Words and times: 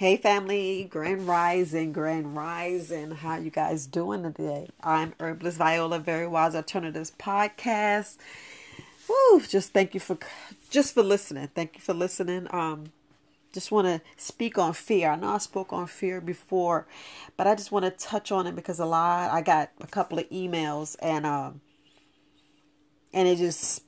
Hey 0.00 0.16
family, 0.16 0.84
Grand 0.84 1.28
Rising, 1.28 1.92
Grand 1.92 2.34
Rising. 2.34 3.10
How 3.10 3.36
you 3.36 3.50
guys 3.50 3.84
doing 3.84 4.22
today? 4.22 4.70
I'm 4.82 5.12
Herbalist 5.20 5.58
Viola, 5.58 5.98
Very 5.98 6.26
Wise 6.26 6.54
Alternatives 6.54 7.12
podcast. 7.18 8.16
Woo! 9.06 9.42
Just 9.42 9.74
thank 9.74 9.92
you 9.92 10.00
for 10.00 10.16
just 10.70 10.94
for 10.94 11.02
listening. 11.02 11.48
Thank 11.54 11.74
you 11.74 11.82
for 11.82 11.92
listening. 11.92 12.46
Um, 12.50 12.92
just 13.52 13.70
want 13.70 13.88
to 13.88 14.00
speak 14.16 14.56
on 14.56 14.72
fear. 14.72 15.10
I 15.10 15.16
know 15.16 15.34
I 15.34 15.36
spoke 15.36 15.70
on 15.70 15.86
fear 15.86 16.22
before, 16.22 16.86
but 17.36 17.46
I 17.46 17.54
just 17.54 17.70
want 17.70 17.84
to 17.84 17.90
touch 17.90 18.32
on 18.32 18.46
it 18.46 18.56
because 18.56 18.78
a 18.78 18.86
lot. 18.86 19.30
I 19.30 19.42
got 19.42 19.68
a 19.82 19.86
couple 19.86 20.18
of 20.18 20.26
emails 20.30 20.96
and 21.02 21.26
um, 21.26 21.60
and 23.12 23.28
it 23.28 23.36
just 23.36 23.82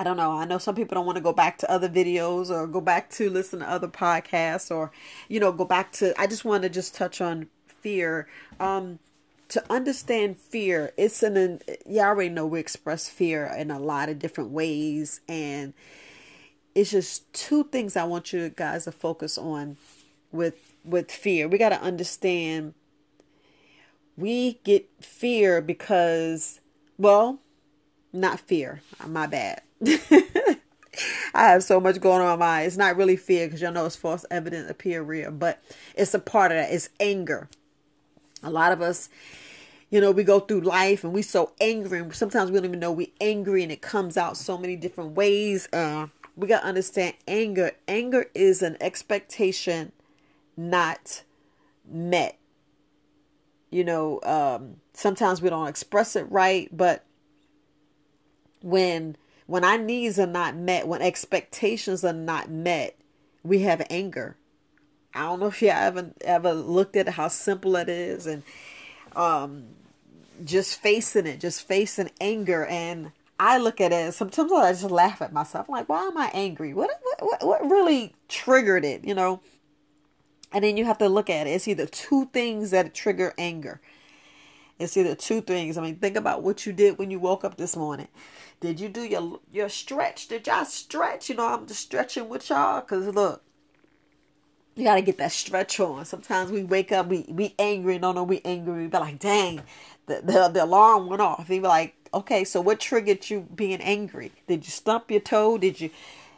I 0.00 0.02
don't 0.02 0.16
know. 0.16 0.32
I 0.32 0.46
know 0.46 0.56
some 0.56 0.74
people 0.74 0.94
don't 0.94 1.04
want 1.04 1.16
to 1.16 1.22
go 1.22 1.34
back 1.34 1.58
to 1.58 1.70
other 1.70 1.86
videos 1.86 2.48
or 2.48 2.66
go 2.66 2.80
back 2.80 3.10
to 3.10 3.28
listen 3.28 3.58
to 3.58 3.68
other 3.68 3.86
podcasts 3.86 4.74
or, 4.74 4.90
you 5.28 5.38
know, 5.38 5.52
go 5.52 5.66
back 5.66 5.92
to. 5.92 6.18
I 6.18 6.26
just 6.26 6.42
want 6.42 6.62
to 6.62 6.70
just 6.70 6.94
touch 6.94 7.20
on 7.20 7.48
fear. 7.66 8.26
Um, 8.58 8.98
to 9.48 9.62
understand 9.70 10.38
fear, 10.38 10.94
it's 10.96 11.22
an. 11.22 11.60
You 11.86 12.00
already 12.00 12.30
know 12.30 12.46
we 12.46 12.60
express 12.60 13.10
fear 13.10 13.44
in 13.44 13.70
a 13.70 13.78
lot 13.78 14.08
of 14.08 14.18
different 14.18 14.52
ways, 14.52 15.20
and 15.28 15.74
it's 16.74 16.92
just 16.92 17.30
two 17.34 17.64
things 17.64 17.94
I 17.94 18.04
want 18.04 18.32
you 18.32 18.48
guys 18.48 18.84
to 18.84 18.92
focus 18.92 19.36
on 19.36 19.76
with 20.32 20.72
with 20.82 21.10
fear. 21.10 21.46
We 21.46 21.58
got 21.58 21.70
to 21.70 21.82
understand. 21.82 22.72
We 24.16 24.60
get 24.64 24.88
fear 25.02 25.60
because, 25.60 26.60
well, 26.96 27.40
not 28.14 28.40
fear. 28.40 28.80
My 29.06 29.26
bad 29.26 29.60
I 31.34 31.48
have 31.48 31.62
so 31.62 31.80
much 31.80 32.00
going 32.00 32.20
on 32.20 32.32
in 32.32 32.38
my 32.38 32.46
mind. 32.46 32.66
It's 32.66 32.76
not 32.76 32.96
really 32.96 33.16
fear 33.16 33.46
because 33.46 33.62
y'all 33.62 33.72
know 33.72 33.86
it's 33.86 33.96
false 33.96 34.24
evidence 34.30 34.70
appear 34.70 35.02
real, 35.02 35.30
but 35.30 35.62
it's 35.94 36.12
a 36.14 36.18
part 36.18 36.52
of 36.52 36.58
that. 36.58 36.72
It's 36.72 36.90
anger. 36.98 37.48
A 38.42 38.50
lot 38.50 38.72
of 38.72 38.82
us, 38.82 39.08
you 39.90 40.00
know, 40.00 40.10
we 40.10 40.24
go 40.24 40.40
through 40.40 40.60
life 40.60 41.04
and 41.04 41.12
we 41.12 41.22
so 41.22 41.52
angry. 41.60 42.00
And 42.00 42.14
sometimes 42.14 42.50
we 42.50 42.56
don't 42.56 42.66
even 42.66 42.80
know 42.80 42.92
we 42.92 43.12
angry, 43.20 43.62
and 43.62 43.72
it 43.72 43.80
comes 43.80 44.16
out 44.16 44.36
so 44.36 44.58
many 44.58 44.76
different 44.76 45.12
ways. 45.12 45.68
Uh, 45.72 46.08
we 46.36 46.48
gotta 46.48 46.66
understand 46.66 47.14
anger. 47.26 47.72
Anger 47.88 48.26
is 48.34 48.62
an 48.62 48.76
expectation 48.80 49.92
not 50.56 51.22
met. 51.88 52.36
You 53.70 53.84
know, 53.84 54.20
um, 54.24 54.76
sometimes 54.94 55.40
we 55.40 55.48
don't 55.48 55.68
express 55.68 56.16
it 56.16 56.30
right, 56.30 56.68
but 56.76 57.04
when 58.62 59.16
when 59.50 59.64
our 59.64 59.78
needs 59.78 60.16
are 60.16 60.28
not 60.28 60.54
met, 60.54 60.86
when 60.86 61.02
expectations 61.02 62.04
are 62.04 62.12
not 62.12 62.48
met, 62.48 62.96
we 63.42 63.62
have 63.62 63.84
anger. 63.90 64.36
I 65.12 65.22
don't 65.22 65.40
know 65.40 65.48
if 65.48 65.60
you 65.60 65.70
ever 65.70 66.12
ever 66.20 66.52
looked 66.52 66.94
at 66.94 67.08
how 67.08 67.26
simple 67.26 67.74
it 67.74 67.88
is 67.88 68.28
and 68.28 68.44
um 69.16 69.64
just 70.44 70.80
facing 70.80 71.26
it, 71.26 71.40
just 71.40 71.66
facing 71.66 72.12
anger 72.20 72.64
and 72.64 73.10
I 73.40 73.58
look 73.58 73.80
at 73.80 73.90
it 73.92 74.14
sometimes 74.14 74.52
I 74.52 74.70
just 74.70 74.84
laugh 74.84 75.20
at 75.20 75.32
myself. 75.32 75.66
I'm 75.68 75.74
like, 75.74 75.88
why 75.88 76.04
am 76.04 76.16
I 76.16 76.30
angry? 76.32 76.72
What 76.72 76.90
what 77.18 77.44
what 77.44 77.68
really 77.68 78.14
triggered 78.28 78.84
it, 78.84 79.04
you 79.04 79.14
know? 79.14 79.40
And 80.52 80.62
then 80.62 80.76
you 80.76 80.84
have 80.84 80.98
to 80.98 81.08
look 81.08 81.28
at 81.28 81.48
it. 81.48 81.50
It's 81.50 81.66
either 81.66 81.86
two 81.86 82.26
things 82.26 82.70
that 82.70 82.94
trigger 82.94 83.34
anger. 83.36 83.80
It's 84.80 84.96
either 84.96 85.14
two 85.14 85.42
things. 85.42 85.76
I 85.76 85.82
mean, 85.82 85.96
think 85.96 86.16
about 86.16 86.42
what 86.42 86.66
you 86.66 86.72
did 86.72 86.98
when 86.98 87.10
you 87.10 87.18
woke 87.18 87.44
up 87.44 87.56
this 87.56 87.76
morning. 87.76 88.08
Did 88.60 88.80
you 88.80 88.88
do 88.88 89.02
your 89.02 89.40
your 89.52 89.68
stretch? 89.68 90.28
Did 90.28 90.46
y'all 90.46 90.64
stretch? 90.64 91.28
You 91.28 91.36
know, 91.36 91.46
I'm 91.46 91.66
just 91.66 91.80
stretching 91.80 92.28
with 92.28 92.48
y'all 92.48 92.80
because 92.80 93.06
look, 93.14 93.42
you 94.74 94.84
gotta 94.84 95.02
get 95.02 95.18
that 95.18 95.32
stretch 95.32 95.78
on. 95.80 96.04
Sometimes 96.06 96.50
we 96.50 96.64
wake 96.64 96.92
up, 96.92 97.06
we 97.08 97.26
we 97.28 97.54
angry, 97.58 97.98
no, 97.98 98.12
no, 98.12 98.24
we 98.24 98.40
angry. 98.44 98.82
We 98.82 98.86
be 98.88 98.98
like, 98.98 99.18
dang, 99.18 99.62
the 100.06 100.22
the, 100.22 100.48
the 100.48 100.64
alarm 100.64 101.08
went 101.08 101.22
off. 101.22 101.50
You 101.50 101.60
be 101.60 101.68
like, 101.68 101.94
okay, 102.12 102.44
so 102.44 102.60
what 102.60 102.80
triggered 102.80 103.28
you 103.30 103.48
being 103.54 103.80
angry? 103.80 104.32
Did 104.48 104.64
you 104.64 104.70
stump 104.70 105.10
your 105.10 105.20
toe? 105.20 105.58
Did 105.58 105.80
you, 105.80 105.90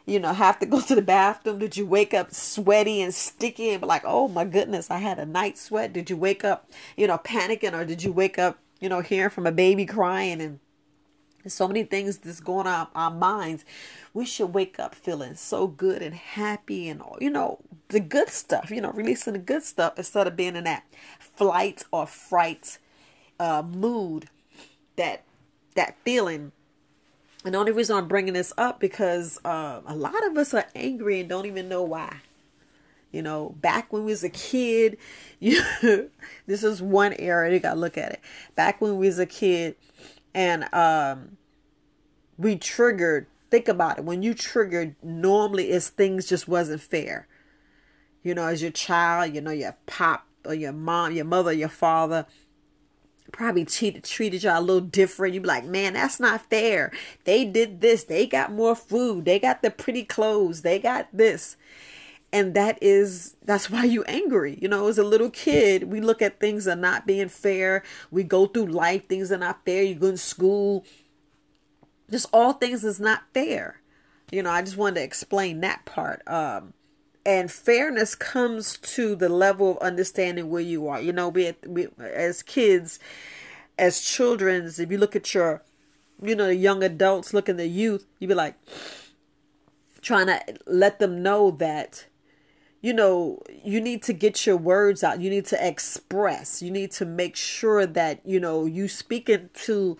you 0.06 0.18
know, 0.18 0.32
have 0.32 0.58
to 0.60 0.66
go 0.66 0.80
to 0.80 0.94
the 0.94 1.02
bathroom? 1.02 1.58
Did 1.58 1.76
you 1.76 1.86
wake 1.86 2.14
up 2.14 2.32
sweaty 2.34 3.00
and 3.00 3.14
sticky 3.14 3.70
and 3.70 3.80
be 3.80 3.86
like, 3.86 4.02
oh 4.04 4.28
my 4.28 4.44
goodness, 4.44 4.90
I 4.90 4.98
had 4.98 5.18
a 5.18 5.26
night 5.26 5.58
sweat? 5.58 5.92
Did 5.92 6.10
you 6.10 6.16
wake 6.16 6.44
up, 6.44 6.70
you 6.96 7.06
know, 7.06 7.18
panicking, 7.18 7.72
or 7.72 7.84
did 7.84 8.02
you 8.02 8.12
wake 8.12 8.38
up, 8.38 8.58
you 8.80 8.88
know, 8.88 9.00
hearing 9.00 9.30
from 9.30 9.46
a 9.46 9.52
baby 9.52 9.86
crying 9.86 10.40
and 10.40 10.58
so 11.50 11.66
many 11.66 11.82
things 11.84 12.18
that's 12.18 12.40
going 12.40 12.66
on 12.66 12.88
our 12.94 13.10
minds. 13.10 13.64
We 14.14 14.24
should 14.24 14.54
wake 14.54 14.78
up 14.78 14.94
feeling 14.94 15.34
so 15.34 15.66
good 15.66 16.02
and 16.02 16.14
happy 16.14 16.88
and 16.88 17.02
you 17.20 17.30
know 17.30 17.58
the 17.88 18.00
good 18.00 18.28
stuff. 18.28 18.70
You 18.70 18.80
know, 18.80 18.92
releasing 18.92 19.32
the 19.32 19.38
good 19.38 19.62
stuff 19.62 19.94
instead 19.96 20.26
of 20.26 20.36
being 20.36 20.56
in 20.56 20.64
that 20.64 20.84
flight 21.18 21.84
or 21.90 22.06
fright 22.06 22.78
uh, 23.40 23.62
mood. 23.62 24.26
That 24.96 25.24
that 25.74 25.96
feeling. 26.04 26.52
And 27.44 27.54
the 27.54 27.58
only 27.58 27.72
reason 27.72 27.96
I'm 27.96 28.08
bringing 28.08 28.34
this 28.34 28.52
up 28.56 28.78
because 28.78 29.40
uh, 29.44 29.80
a 29.86 29.96
lot 29.96 30.26
of 30.26 30.36
us 30.36 30.54
are 30.54 30.66
angry 30.74 31.20
and 31.20 31.28
don't 31.28 31.46
even 31.46 31.68
know 31.68 31.82
why. 31.82 32.18
You 33.10 33.20
know, 33.20 33.54
back 33.60 33.92
when 33.92 34.04
we 34.04 34.12
was 34.12 34.24
a 34.24 34.30
kid, 34.30 34.96
you 35.40 35.60
this 36.46 36.62
is 36.62 36.80
one 36.80 37.12
area 37.14 37.52
you 37.52 37.60
got 37.60 37.74
to 37.74 37.80
look 37.80 37.98
at 37.98 38.12
it. 38.12 38.20
Back 38.54 38.80
when 38.80 38.96
we 38.96 39.06
was 39.06 39.18
a 39.18 39.26
kid, 39.26 39.76
and 40.34 40.72
um, 40.72 41.36
we 42.38 42.56
triggered. 42.56 43.26
Think 43.50 43.68
about 43.68 43.98
it. 43.98 44.04
When 44.04 44.22
you 44.22 44.32
triggered, 44.32 44.96
normally 45.02 45.70
it's 45.70 45.90
things 45.90 46.26
just 46.26 46.48
wasn't 46.48 46.80
fair. 46.80 47.28
You 48.22 48.34
know, 48.34 48.46
as 48.46 48.62
your 48.62 48.70
child, 48.70 49.34
you 49.34 49.42
know, 49.42 49.50
your 49.50 49.76
pop 49.84 50.26
or 50.46 50.54
your 50.54 50.72
mom, 50.72 51.12
your 51.12 51.26
mother, 51.26 51.52
your 51.52 51.68
father 51.68 52.24
probably 53.32 53.64
cheated, 53.64 54.04
treated 54.04 54.42
y'all 54.44 54.60
a 54.60 54.62
little 54.62 54.80
different. 54.80 55.34
You 55.34 55.40
be 55.40 55.48
like, 55.48 55.64
man, 55.64 55.94
that's 55.94 56.20
not 56.20 56.48
fair. 56.48 56.92
They 57.24 57.44
did 57.44 57.80
this. 57.80 58.04
They 58.04 58.26
got 58.26 58.52
more 58.52 58.76
food. 58.76 59.24
They 59.24 59.38
got 59.38 59.62
the 59.62 59.70
pretty 59.70 60.04
clothes. 60.04 60.62
They 60.62 60.78
got 60.78 61.08
this 61.12 61.56
and 62.32 62.54
that 62.54 62.78
is 62.80 63.36
that's 63.44 63.68
why 63.70 63.84
you 63.84 64.02
angry 64.04 64.58
you 64.60 64.68
know 64.68 64.88
as 64.88 64.98
a 64.98 65.04
little 65.04 65.30
kid 65.30 65.84
we 65.84 66.00
look 66.00 66.22
at 66.22 66.40
things 66.40 66.66
are 66.66 66.74
not 66.76 67.06
being 67.06 67.28
fair 67.28 67.82
we 68.10 68.22
go 68.22 68.46
through 68.46 68.66
life 68.66 69.06
things 69.06 69.30
are 69.30 69.38
not 69.38 69.64
fair 69.64 69.82
you 69.82 69.94
go 69.94 70.10
to 70.10 70.16
school 70.16 70.84
just 72.10 72.26
all 72.32 72.54
things 72.54 72.84
is 72.84 72.98
not 72.98 73.22
fair 73.34 73.80
you 74.30 74.42
know 74.42 74.50
i 74.50 74.62
just 74.62 74.76
wanted 74.76 74.96
to 74.96 75.02
explain 75.02 75.60
that 75.60 75.84
part 75.84 76.22
um 76.26 76.72
and 77.24 77.50
fairness 77.50 78.14
comes 78.14 78.78
to 78.78 79.14
the 79.14 79.28
level 79.28 79.72
of 79.72 79.78
understanding 79.78 80.50
where 80.50 80.62
you 80.62 80.88
are 80.88 81.00
you 81.00 81.12
know 81.12 81.28
we, 81.28 81.52
we 81.66 81.88
as 82.00 82.42
kids 82.42 82.98
as 83.78 84.00
children 84.00 84.66
if 84.66 84.90
you 84.90 84.98
look 84.98 85.16
at 85.16 85.34
your 85.34 85.62
you 86.22 86.34
know 86.34 86.48
young 86.48 86.82
adults 86.82 87.32
look 87.32 87.48
at 87.48 87.56
the 87.56 87.66
youth 87.66 88.06
you 88.18 88.28
be 88.28 88.34
like 88.34 88.54
trying 90.00 90.26
to 90.26 90.40
let 90.66 90.98
them 90.98 91.22
know 91.22 91.50
that 91.50 92.06
you 92.82 92.92
know, 92.92 93.40
you 93.64 93.80
need 93.80 94.02
to 94.02 94.12
get 94.12 94.44
your 94.44 94.56
words 94.56 95.04
out. 95.04 95.20
You 95.20 95.30
need 95.30 95.46
to 95.46 95.66
express. 95.66 96.60
You 96.60 96.72
need 96.72 96.90
to 96.92 97.06
make 97.06 97.36
sure 97.36 97.86
that, 97.86 98.20
you 98.24 98.40
know, 98.40 98.66
you 98.66 98.88
speak 98.88 99.30
to 99.54 99.96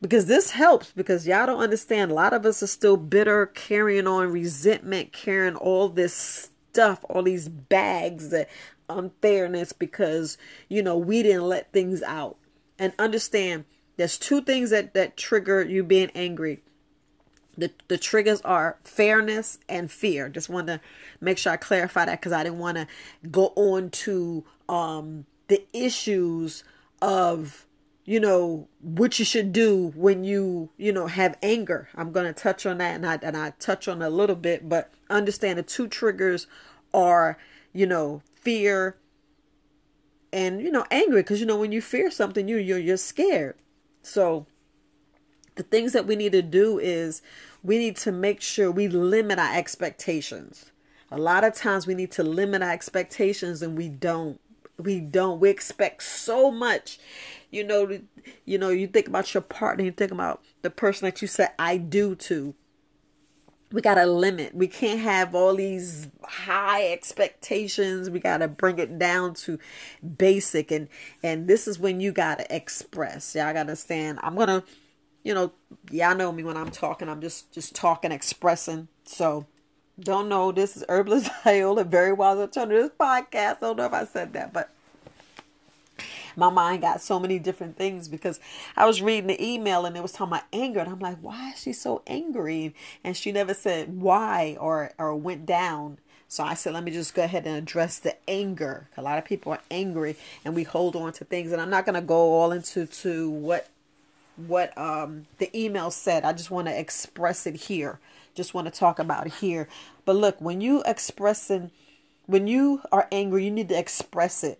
because 0.00 0.26
this 0.26 0.50
helps 0.50 0.90
because 0.92 1.26
y'all 1.26 1.46
don't 1.46 1.60
understand. 1.60 2.10
A 2.10 2.14
lot 2.14 2.32
of 2.32 2.46
us 2.46 2.62
are 2.62 2.66
still 2.66 2.96
bitter, 2.96 3.46
carrying 3.46 4.06
on 4.06 4.32
resentment, 4.32 5.12
carrying 5.12 5.56
all 5.56 5.90
this 5.90 6.48
stuff, 6.72 7.04
all 7.08 7.22
these 7.22 7.48
bags 7.48 8.30
that 8.30 8.48
unfairness 8.88 9.72
because, 9.72 10.38
you 10.68 10.82
know, 10.82 10.96
we 10.96 11.22
didn't 11.22 11.48
let 11.48 11.72
things 11.72 12.02
out. 12.02 12.36
And 12.78 12.92
understand 12.98 13.64
there's 13.96 14.18
two 14.18 14.40
things 14.40 14.70
that 14.70 14.94
that 14.94 15.16
trigger 15.16 15.62
you 15.62 15.84
being 15.84 16.10
angry 16.14 16.62
the 17.56 17.70
the 17.88 17.98
triggers 17.98 18.40
are 18.42 18.78
fairness 18.84 19.58
and 19.68 19.90
fear. 19.90 20.28
Just 20.28 20.48
want 20.48 20.66
to 20.68 20.80
make 21.20 21.38
sure 21.38 21.52
I 21.52 21.56
clarify 21.56 22.04
that 22.06 22.20
because 22.20 22.32
I 22.32 22.42
didn't 22.44 22.58
want 22.58 22.76
to 22.78 22.86
go 23.30 23.52
on 23.56 23.90
to 23.90 24.44
um, 24.68 25.26
the 25.48 25.64
issues 25.72 26.64
of 27.00 27.66
you 28.04 28.18
know 28.18 28.68
what 28.80 29.18
you 29.18 29.24
should 29.24 29.52
do 29.52 29.92
when 29.94 30.24
you 30.24 30.70
you 30.76 30.92
know 30.92 31.06
have 31.06 31.36
anger. 31.42 31.88
I'm 31.94 32.12
going 32.12 32.26
to 32.26 32.32
touch 32.32 32.64
on 32.64 32.78
that 32.78 32.94
and 32.94 33.06
I 33.06 33.18
and 33.22 33.36
I 33.36 33.50
touch 33.58 33.86
on 33.86 34.02
a 34.02 34.10
little 34.10 34.36
bit, 34.36 34.68
but 34.68 34.90
understand 35.12 35.58
the 35.58 35.62
two 35.62 35.88
triggers 35.88 36.46
are 36.92 37.38
you 37.72 37.86
know 37.86 38.22
fear 38.34 38.96
and 40.32 40.60
you 40.60 40.70
know 40.70 40.84
angry 40.90 41.22
because 41.22 41.40
you 41.40 41.46
know 41.46 41.56
when 41.56 41.72
you 41.72 41.80
fear 41.80 42.10
something 42.10 42.48
you 42.48 42.56
you're 42.56 42.78
you're 42.78 42.96
scared. 42.96 43.56
So 44.02 44.46
the 45.54 45.62
things 45.62 45.92
that 45.92 46.06
we 46.06 46.16
need 46.16 46.32
to 46.32 46.42
do 46.42 46.78
is 46.78 47.22
we 47.62 47.78
need 47.78 47.96
to 47.96 48.12
make 48.12 48.40
sure 48.40 48.70
we 48.70 48.88
limit 48.88 49.38
our 49.38 49.54
expectations. 49.54 50.72
A 51.10 51.18
lot 51.18 51.44
of 51.44 51.54
times 51.54 51.86
we 51.86 51.94
need 51.94 52.10
to 52.12 52.22
limit 52.22 52.62
our 52.62 52.70
expectations 52.70 53.62
and 53.62 53.76
we 53.76 53.88
don't. 53.88 54.40
We 54.78 55.00
don't. 55.00 55.38
We 55.38 55.50
expect 55.50 56.02
so 56.02 56.50
much. 56.50 56.98
You 57.50 57.64
know, 57.64 58.00
you 58.46 58.56
know, 58.56 58.70
you 58.70 58.86
think 58.86 59.06
about 59.06 59.34
your 59.34 59.42
partner, 59.42 59.84
you 59.84 59.92
think 59.92 60.10
about 60.10 60.42
the 60.62 60.70
person 60.70 61.04
that 61.04 61.20
you 61.20 61.28
said 61.28 61.50
I 61.58 61.76
do 61.76 62.14
to. 62.16 62.54
We 63.72 63.80
got 63.80 63.94
to 63.94 64.06
limit. 64.06 64.54
We 64.54 64.68
can't 64.68 65.00
have 65.00 65.34
all 65.34 65.54
these 65.54 66.08
high 66.22 66.86
expectations. 66.88 68.10
We 68.10 68.20
got 68.20 68.38
to 68.38 68.48
bring 68.48 68.78
it 68.78 68.98
down 68.98 69.34
to 69.34 69.58
basic 70.18 70.70
and 70.70 70.88
and 71.22 71.48
this 71.48 71.66
is 71.66 71.78
when 71.78 72.00
you 72.00 72.12
got 72.12 72.38
to 72.38 72.54
express. 72.54 73.34
Y'all 73.34 73.46
got 73.46 73.54
to 73.54 73.60
understand. 73.60 74.18
I'm 74.22 74.34
going 74.34 74.48
to 74.48 74.64
you 75.24 75.34
know, 75.34 75.52
y'all 75.90 76.16
know 76.16 76.32
me 76.32 76.42
when 76.42 76.56
I'm 76.56 76.70
talking. 76.70 77.08
I'm 77.08 77.20
just 77.20 77.52
just 77.52 77.74
talking, 77.74 78.12
expressing. 78.12 78.88
So 79.04 79.46
don't 80.00 80.28
know. 80.28 80.52
This 80.52 80.76
is 80.76 80.84
Herbalist 80.88 81.30
Viola, 81.44 81.84
very 81.84 82.12
wise 82.12 82.38
alternative 82.38 82.92
podcast. 82.98 83.56
I 83.56 83.60
don't 83.60 83.76
know 83.76 83.86
if 83.86 83.92
I 83.92 84.04
said 84.04 84.32
that, 84.32 84.52
but 84.52 84.70
my 86.36 86.50
mind 86.50 86.82
got 86.82 87.00
so 87.00 87.18
many 87.18 87.38
different 87.38 87.76
things 87.76 88.08
because 88.08 88.40
I 88.76 88.86
was 88.86 89.02
reading 89.02 89.28
the 89.28 89.42
email 89.44 89.84
and 89.84 89.96
it 89.96 90.02
was 90.02 90.12
talking 90.12 90.32
about 90.34 90.46
anger 90.52 90.80
and 90.80 90.90
I'm 90.90 90.98
like, 90.98 91.18
why 91.20 91.52
is 91.52 91.62
she 91.62 91.72
so 91.72 92.02
angry? 92.06 92.74
And 93.04 93.16
she 93.16 93.32
never 93.32 93.54
said 93.54 94.00
why 94.00 94.56
or 94.60 94.92
or 94.98 95.14
went 95.14 95.46
down. 95.46 95.98
So 96.28 96.42
I 96.42 96.54
said, 96.54 96.72
let 96.72 96.82
me 96.82 96.90
just 96.90 97.14
go 97.14 97.24
ahead 97.24 97.46
and 97.46 97.56
address 97.56 97.98
the 97.98 98.16
anger. 98.28 98.88
A 98.96 99.02
lot 99.02 99.18
of 99.18 99.24
people 99.26 99.52
are 99.52 99.60
angry 99.70 100.16
and 100.46 100.54
we 100.54 100.62
hold 100.62 100.96
on 100.96 101.12
to 101.12 101.26
things. 101.26 101.52
And 101.52 101.60
I'm 101.60 101.68
not 101.68 101.84
to 101.84 102.00
go 102.00 102.32
all 102.32 102.52
into 102.52 102.86
to 102.86 103.28
what 103.28 103.68
what 104.36 104.76
um 104.78 105.26
the 105.38 105.54
email 105.58 105.90
said. 105.90 106.24
I 106.24 106.32
just 106.32 106.50
want 106.50 106.68
to 106.68 106.78
express 106.78 107.46
it 107.46 107.56
here. 107.56 107.98
Just 108.34 108.54
want 108.54 108.66
to 108.66 108.70
talk 108.70 108.98
about 108.98 109.26
it 109.26 109.34
here. 109.34 109.68
But 110.06 110.16
look, 110.16 110.40
when 110.40 110.62
you 110.62 110.82
expressing 110.86 111.70
when 112.26 112.46
you 112.46 112.80
are 112.90 113.08
angry, 113.12 113.44
you 113.44 113.50
need 113.50 113.68
to 113.68 113.78
express 113.78 114.42
it. 114.42 114.58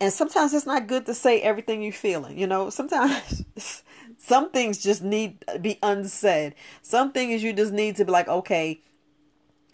And 0.00 0.12
sometimes 0.12 0.52
it's 0.52 0.66
not 0.66 0.86
good 0.86 1.06
to 1.06 1.14
say 1.14 1.40
everything 1.40 1.82
you're 1.82 1.92
feeling. 1.92 2.38
You 2.38 2.46
know, 2.46 2.68
sometimes 2.68 3.44
some 4.18 4.50
things 4.50 4.82
just 4.82 5.02
need 5.02 5.42
to 5.48 5.58
be 5.58 5.78
unsaid. 5.82 6.54
Some 6.82 7.12
things 7.12 7.42
you 7.42 7.52
just 7.52 7.72
need 7.72 7.96
to 7.96 8.04
be 8.04 8.12
like, 8.12 8.28
okay, 8.28 8.82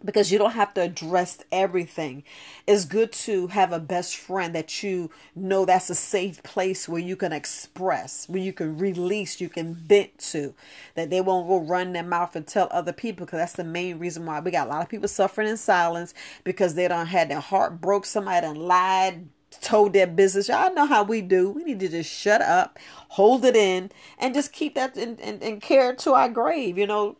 because 0.04 0.32
you 0.32 0.38
don't 0.38 0.52
have 0.52 0.74
to 0.74 0.82
address 0.82 1.38
everything. 1.50 2.24
It's 2.66 2.84
good 2.84 3.12
to 3.12 3.48
have 3.48 3.72
a 3.72 3.78
best 3.78 4.16
friend 4.16 4.54
that 4.54 4.82
you 4.82 5.10
know 5.34 5.64
that's 5.64 5.90
a 5.90 5.94
safe 5.94 6.42
place 6.42 6.88
where 6.88 7.00
you 7.00 7.16
can 7.16 7.32
express, 7.32 8.28
where 8.28 8.42
you 8.42 8.52
can 8.52 8.78
release, 8.78 9.40
you 9.40 9.48
can 9.48 9.74
vent 9.74 10.18
to, 10.18 10.54
that 10.94 11.10
they 11.10 11.20
won't 11.20 11.48
go 11.48 11.58
run 11.58 11.92
their 11.92 12.02
mouth 12.02 12.36
and 12.36 12.46
tell 12.46 12.68
other 12.70 12.92
people. 12.92 13.26
Because 13.26 13.38
that's 13.38 13.52
the 13.54 13.64
main 13.64 13.98
reason 13.98 14.26
why 14.26 14.40
we 14.40 14.50
got 14.50 14.66
a 14.66 14.70
lot 14.70 14.82
of 14.82 14.88
people 14.88 15.08
suffering 15.08 15.48
in 15.48 15.56
silence 15.56 16.14
because 16.44 16.74
they 16.74 16.88
don't 16.88 17.06
had 17.06 17.30
their 17.30 17.40
heart 17.40 17.80
broke. 17.80 18.06
Somebody 18.06 18.46
done 18.46 18.56
lied, 18.56 19.28
told 19.60 19.92
their 19.92 20.06
business. 20.06 20.48
Y'all 20.48 20.74
know 20.74 20.86
how 20.86 21.02
we 21.02 21.20
do. 21.20 21.50
We 21.50 21.64
need 21.64 21.80
to 21.80 21.88
just 21.88 22.10
shut 22.10 22.40
up, 22.42 22.78
hold 23.08 23.44
it 23.44 23.56
in, 23.56 23.90
and 24.18 24.34
just 24.34 24.52
keep 24.52 24.74
that 24.74 24.96
and 24.96 25.20
and, 25.20 25.42
and 25.42 25.60
care 25.60 25.94
to 25.96 26.12
our 26.14 26.28
grave. 26.28 26.78
You 26.78 26.86
know, 26.86 27.16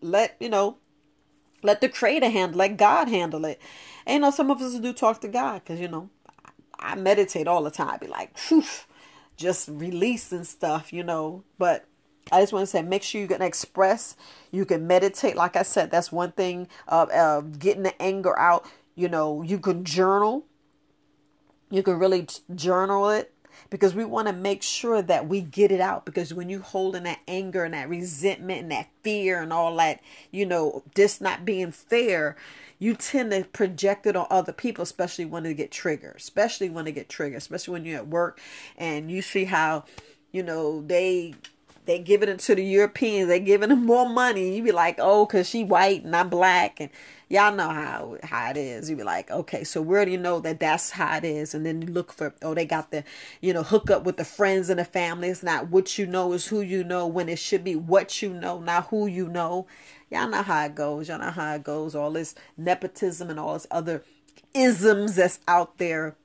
let 0.00 0.36
you 0.40 0.48
know 0.48 0.76
let 1.62 1.80
the 1.80 1.88
creator 1.88 2.30
handle 2.30 2.58
let 2.58 2.76
god 2.76 3.08
handle 3.08 3.44
it 3.44 3.60
and 4.06 4.14
you 4.14 4.20
know 4.20 4.30
some 4.30 4.50
of 4.50 4.60
us 4.60 4.78
do 4.78 4.92
talk 4.92 5.20
to 5.20 5.28
god 5.28 5.62
because 5.62 5.78
you 5.78 5.88
know 5.88 6.08
i 6.78 6.94
meditate 6.94 7.46
all 7.46 7.62
the 7.62 7.70
time 7.70 7.88
I 7.88 7.96
be 7.98 8.06
like 8.06 8.36
Phew, 8.38 8.64
just 9.36 9.68
releasing 9.68 10.44
stuff 10.44 10.92
you 10.92 11.02
know 11.02 11.44
but 11.58 11.86
I 12.32 12.40
just 12.40 12.52
want 12.52 12.62
to 12.62 12.66
say, 12.66 12.82
make 12.82 13.02
sure 13.02 13.20
you 13.20 13.26
can 13.26 13.42
express, 13.42 14.14
you 14.52 14.64
can 14.64 14.86
meditate. 14.86 15.36
Like 15.36 15.56
I 15.56 15.62
said, 15.62 15.90
that's 15.90 16.12
one 16.12 16.30
thing 16.32 16.68
of 16.86 17.10
uh, 17.10 17.40
getting 17.40 17.82
the 17.82 18.00
anger 18.00 18.38
out. 18.38 18.70
You 18.94 19.08
know, 19.08 19.42
you 19.42 19.58
can 19.58 19.84
journal. 19.84 20.44
You 21.70 21.82
can 21.82 21.98
really 21.98 22.26
journal 22.54 23.08
it 23.10 23.32
because 23.68 23.94
we 23.94 24.04
want 24.04 24.26
to 24.28 24.32
make 24.32 24.62
sure 24.62 25.02
that 25.02 25.28
we 25.28 25.40
get 25.40 25.70
it 25.70 25.80
out 25.80 26.04
because 26.04 26.34
when 26.34 26.48
you 26.48 26.60
hold 26.60 26.96
in 26.96 27.04
that 27.04 27.20
anger 27.28 27.64
and 27.64 27.74
that 27.74 27.88
resentment 27.88 28.62
and 28.62 28.72
that 28.72 28.88
fear 29.02 29.40
and 29.40 29.52
all 29.52 29.74
that 29.76 30.00
you 30.30 30.44
know 30.46 30.82
this 30.94 31.20
not 31.20 31.44
being 31.44 31.70
fair 31.70 32.36
you 32.78 32.94
tend 32.94 33.30
to 33.30 33.44
project 33.44 34.06
it 34.06 34.16
on 34.16 34.26
other 34.30 34.52
people 34.52 34.82
especially 34.82 35.24
when 35.24 35.42
they 35.42 35.54
get 35.54 35.70
triggered 35.70 36.16
especially 36.16 36.68
when 36.68 36.84
they 36.84 36.92
get 36.92 37.08
triggered 37.08 37.38
especially 37.38 37.72
when 37.72 37.84
you're 37.84 37.98
at 37.98 38.08
work 38.08 38.40
and 38.76 39.10
you 39.10 39.22
see 39.22 39.44
how 39.44 39.84
you 40.32 40.42
know 40.42 40.82
they 40.82 41.34
they 41.86 41.98
giving 41.98 42.28
it 42.28 42.38
to 42.40 42.54
the 42.54 42.62
Europeans. 42.62 43.28
They 43.28 43.40
giving 43.40 43.70
them 43.70 43.84
more 43.84 44.08
money. 44.08 44.56
You 44.56 44.62
be 44.62 44.70
like, 44.70 44.96
oh, 44.98 45.26
cause 45.26 45.48
she 45.48 45.64
white 45.64 46.04
and 46.04 46.14
I'm 46.14 46.28
black, 46.28 46.78
and 46.78 46.90
y'all 47.30 47.54
know 47.54 47.68
how 47.70 48.18
how 48.22 48.50
it 48.50 48.58
is. 48.58 48.90
You 48.90 48.96
be 48.96 49.04
like, 49.04 49.30
okay, 49.30 49.64
so 49.64 49.82
do 49.82 50.10
you 50.10 50.18
know 50.18 50.40
that 50.40 50.60
that's 50.60 50.90
how 50.90 51.16
it 51.16 51.24
is? 51.24 51.54
And 51.54 51.64
then 51.64 51.80
you 51.80 51.88
look 51.88 52.12
for, 52.12 52.34
oh, 52.42 52.52
they 52.52 52.66
got 52.66 52.90
the, 52.90 53.04
you 53.40 53.54
know, 53.54 53.62
hook 53.62 53.90
up 53.90 54.04
with 54.04 54.18
the 54.18 54.24
friends 54.24 54.68
and 54.68 54.78
the 54.78 54.84
family. 54.84 55.28
It's 55.28 55.42
not 55.42 55.70
what 55.70 55.96
you 55.96 56.06
know 56.06 56.32
is 56.34 56.48
who 56.48 56.60
you 56.60 56.84
know 56.84 57.06
when 57.06 57.30
it 57.30 57.38
should 57.38 57.64
be 57.64 57.76
what 57.76 58.20
you 58.20 58.34
know, 58.34 58.60
not 58.60 58.88
who 58.88 59.06
you 59.06 59.28
know. 59.28 59.66
Y'all 60.10 60.28
know 60.28 60.42
how 60.42 60.66
it 60.66 60.74
goes. 60.74 61.08
Y'all 61.08 61.20
know 61.20 61.30
how 61.30 61.54
it 61.54 61.62
goes. 61.62 61.94
All 61.94 62.10
this 62.10 62.34
nepotism 62.58 63.30
and 63.30 63.38
all 63.38 63.54
this 63.54 63.66
other 63.70 64.04
isms 64.52 65.14
that's 65.14 65.38
out 65.46 65.78
there. 65.78 66.16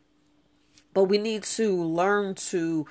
But 0.94 1.04
we 1.06 1.20
need 1.20 1.44
to 1.44 1.84
learn 1.84 2.34
to 2.36 2.88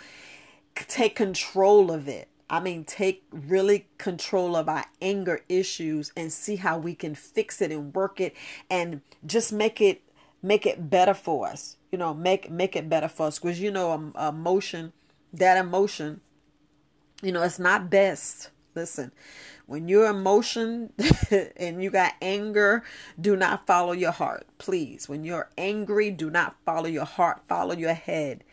take 0.77 1.17
control 1.17 1.91
of 1.91 2.07
it 2.07 2.29
I 2.49 2.61
mean, 2.61 2.85
take 2.85 3.25
really 3.31 3.89
control 3.99 4.55
of 4.55 4.69
our 4.69 4.85
anger 5.01 5.41
issues 5.49 6.13
and 6.17 6.33
see 6.33 6.57
how 6.57 6.79
we 6.79 6.95
can 6.95 7.15
fix 7.15 7.63
it 7.63 7.71
and 7.73 7.95
work 7.95 8.21
it 8.21 8.37
and 8.71 9.01
just 9.25 9.53
make 9.53 9.81
it 9.81 10.03
make 10.43 10.67
it 10.67 10.91
better 10.91 11.15
for 11.15 11.47
us. 11.49 11.77
You 11.91 11.99
know, 11.99 12.13
make 12.13 12.51
make 12.51 12.77
it 12.77 12.89
better 12.89 13.09
for 13.09 13.29
us 13.29 13.39
because 13.39 13.61
you 13.61 13.71
know, 13.71 14.13
emotion, 14.19 14.93
that 15.33 15.57
emotion, 15.57 16.21
you 17.23 17.33
know, 17.33 17.43
it's 17.43 17.59
not 17.59 17.89
best. 17.91 18.51
Listen, 18.75 19.13
when 19.67 19.89
you're 19.89 20.11
emotion 20.11 20.93
and 21.57 21.83
you 21.83 21.91
got 21.91 22.15
anger, 22.21 22.83
do 23.19 23.37
not 23.37 23.67
follow 23.67 23.93
your 23.93 24.11
heart, 24.11 24.47
please. 24.59 25.09
When 25.09 25.25
you're 25.25 25.49
angry, 25.57 26.11
do 26.11 26.29
not 26.29 26.57
follow 26.67 26.89
your 26.89 27.05
heart, 27.05 27.43
follow 27.49 27.75
your 27.75 27.95
head 27.95 28.45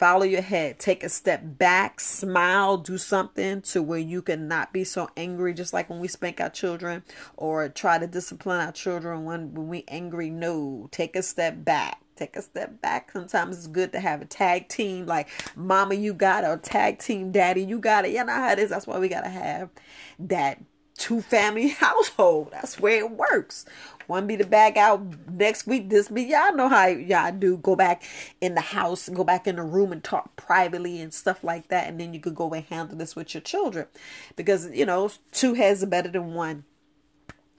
follow 0.00 0.24
your 0.24 0.42
head 0.42 0.78
take 0.78 1.04
a 1.04 1.08
step 1.08 1.42
back 1.44 2.00
smile 2.00 2.78
do 2.78 2.96
something 2.98 3.60
to 3.60 3.82
where 3.82 3.98
you 3.98 4.22
can 4.22 4.48
not 4.48 4.72
be 4.72 4.82
so 4.82 5.08
angry 5.16 5.52
just 5.52 5.72
like 5.72 5.88
when 5.90 6.00
we 6.00 6.08
spank 6.08 6.40
our 6.40 6.48
children 6.48 7.04
or 7.36 7.68
try 7.68 7.98
to 7.98 8.06
discipline 8.06 8.60
our 8.60 8.72
children 8.72 9.24
when, 9.24 9.54
when 9.54 9.68
we 9.68 9.84
angry. 9.88 10.30
No 10.30 10.88
take 10.90 11.16
a 11.16 11.22
step 11.22 11.64
back. 11.64 12.00
Take 12.16 12.36
a 12.36 12.42
step 12.42 12.82
back. 12.82 13.12
Sometimes 13.12 13.56
it's 13.56 13.66
good 13.66 13.92
to 13.92 14.00
have 14.00 14.20
a 14.20 14.26
tag 14.26 14.68
team 14.68 15.06
like 15.06 15.28
mama 15.56 15.94
you 15.94 16.12
got 16.12 16.44
it 16.44 16.48
or 16.48 16.58
tag 16.58 16.98
team 16.98 17.32
daddy 17.32 17.62
you 17.62 17.78
got 17.78 18.04
it. 18.04 18.12
You 18.12 18.24
know 18.24 18.32
how 18.32 18.52
it 18.52 18.58
is. 18.58 18.70
That's 18.70 18.86
why 18.86 18.98
we 18.98 19.08
got 19.08 19.22
to 19.22 19.30
have 19.30 19.70
that 20.18 20.60
two 21.00 21.20
family 21.20 21.68
household 21.86 22.50
that's 22.52 22.78
where 22.78 22.98
it 22.98 23.10
works 23.10 23.64
one 24.10 24.26
be 24.26 24.34
the 24.34 24.44
back 24.44 24.76
out 24.76 25.00
next 25.30 25.68
week. 25.68 25.88
This 25.88 26.08
be 26.08 26.24
y'all 26.24 26.52
know 26.52 26.68
how 26.68 26.86
y'all 26.86 27.30
do. 27.30 27.56
Go 27.58 27.76
back 27.76 28.02
in 28.40 28.56
the 28.56 28.60
house 28.60 29.06
and 29.06 29.16
go 29.16 29.22
back 29.22 29.46
in 29.46 29.54
the 29.54 29.62
room 29.62 29.92
and 29.92 30.02
talk 30.02 30.34
privately 30.34 31.00
and 31.00 31.14
stuff 31.14 31.44
like 31.44 31.68
that. 31.68 31.86
And 31.86 32.00
then 32.00 32.12
you 32.12 32.18
could 32.18 32.34
go 32.34 32.50
and 32.50 32.64
handle 32.64 32.98
this 32.98 33.14
with 33.14 33.32
your 33.34 33.40
children. 33.40 33.86
Because, 34.34 34.68
you 34.72 34.84
know, 34.84 35.12
two 35.30 35.54
heads 35.54 35.84
are 35.84 35.86
better 35.86 36.08
than 36.08 36.34
one. 36.34 36.64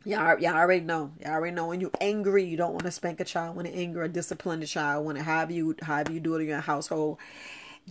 Y'all, 0.03 0.37
y'all 0.39 0.55
already 0.55 0.83
know. 0.83 1.13
Y'all 1.21 1.31
already 1.31 1.55
know 1.55 1.67
when 1.67 1.79
you're 1.79 1.89
angry, 2.01 2.43
you 2.43 2.57
don't 2.57 2.73
want 2.73 2.83
to 2.83 2.91
spank 2.91 3.21
a 3.21 3.23
child. 3.23 3.55
When 3.55 3.65
you're 3.65 3.75
angry 3.75 4.03
or 4.03 4.07
discipline 4.09 4.61
a 4.61 4.67
child, 4.67 5.05
when 5.05 5.15
to 5.15 5.23
however 5.23 5.53
you 5.53 5.77
however 5.81 6.11
you 6.11 6.19
do 6.19 6.35
it 6.35 6.41
in 6.41 6.47
your 6.47 6.59
household, 6.59 7.17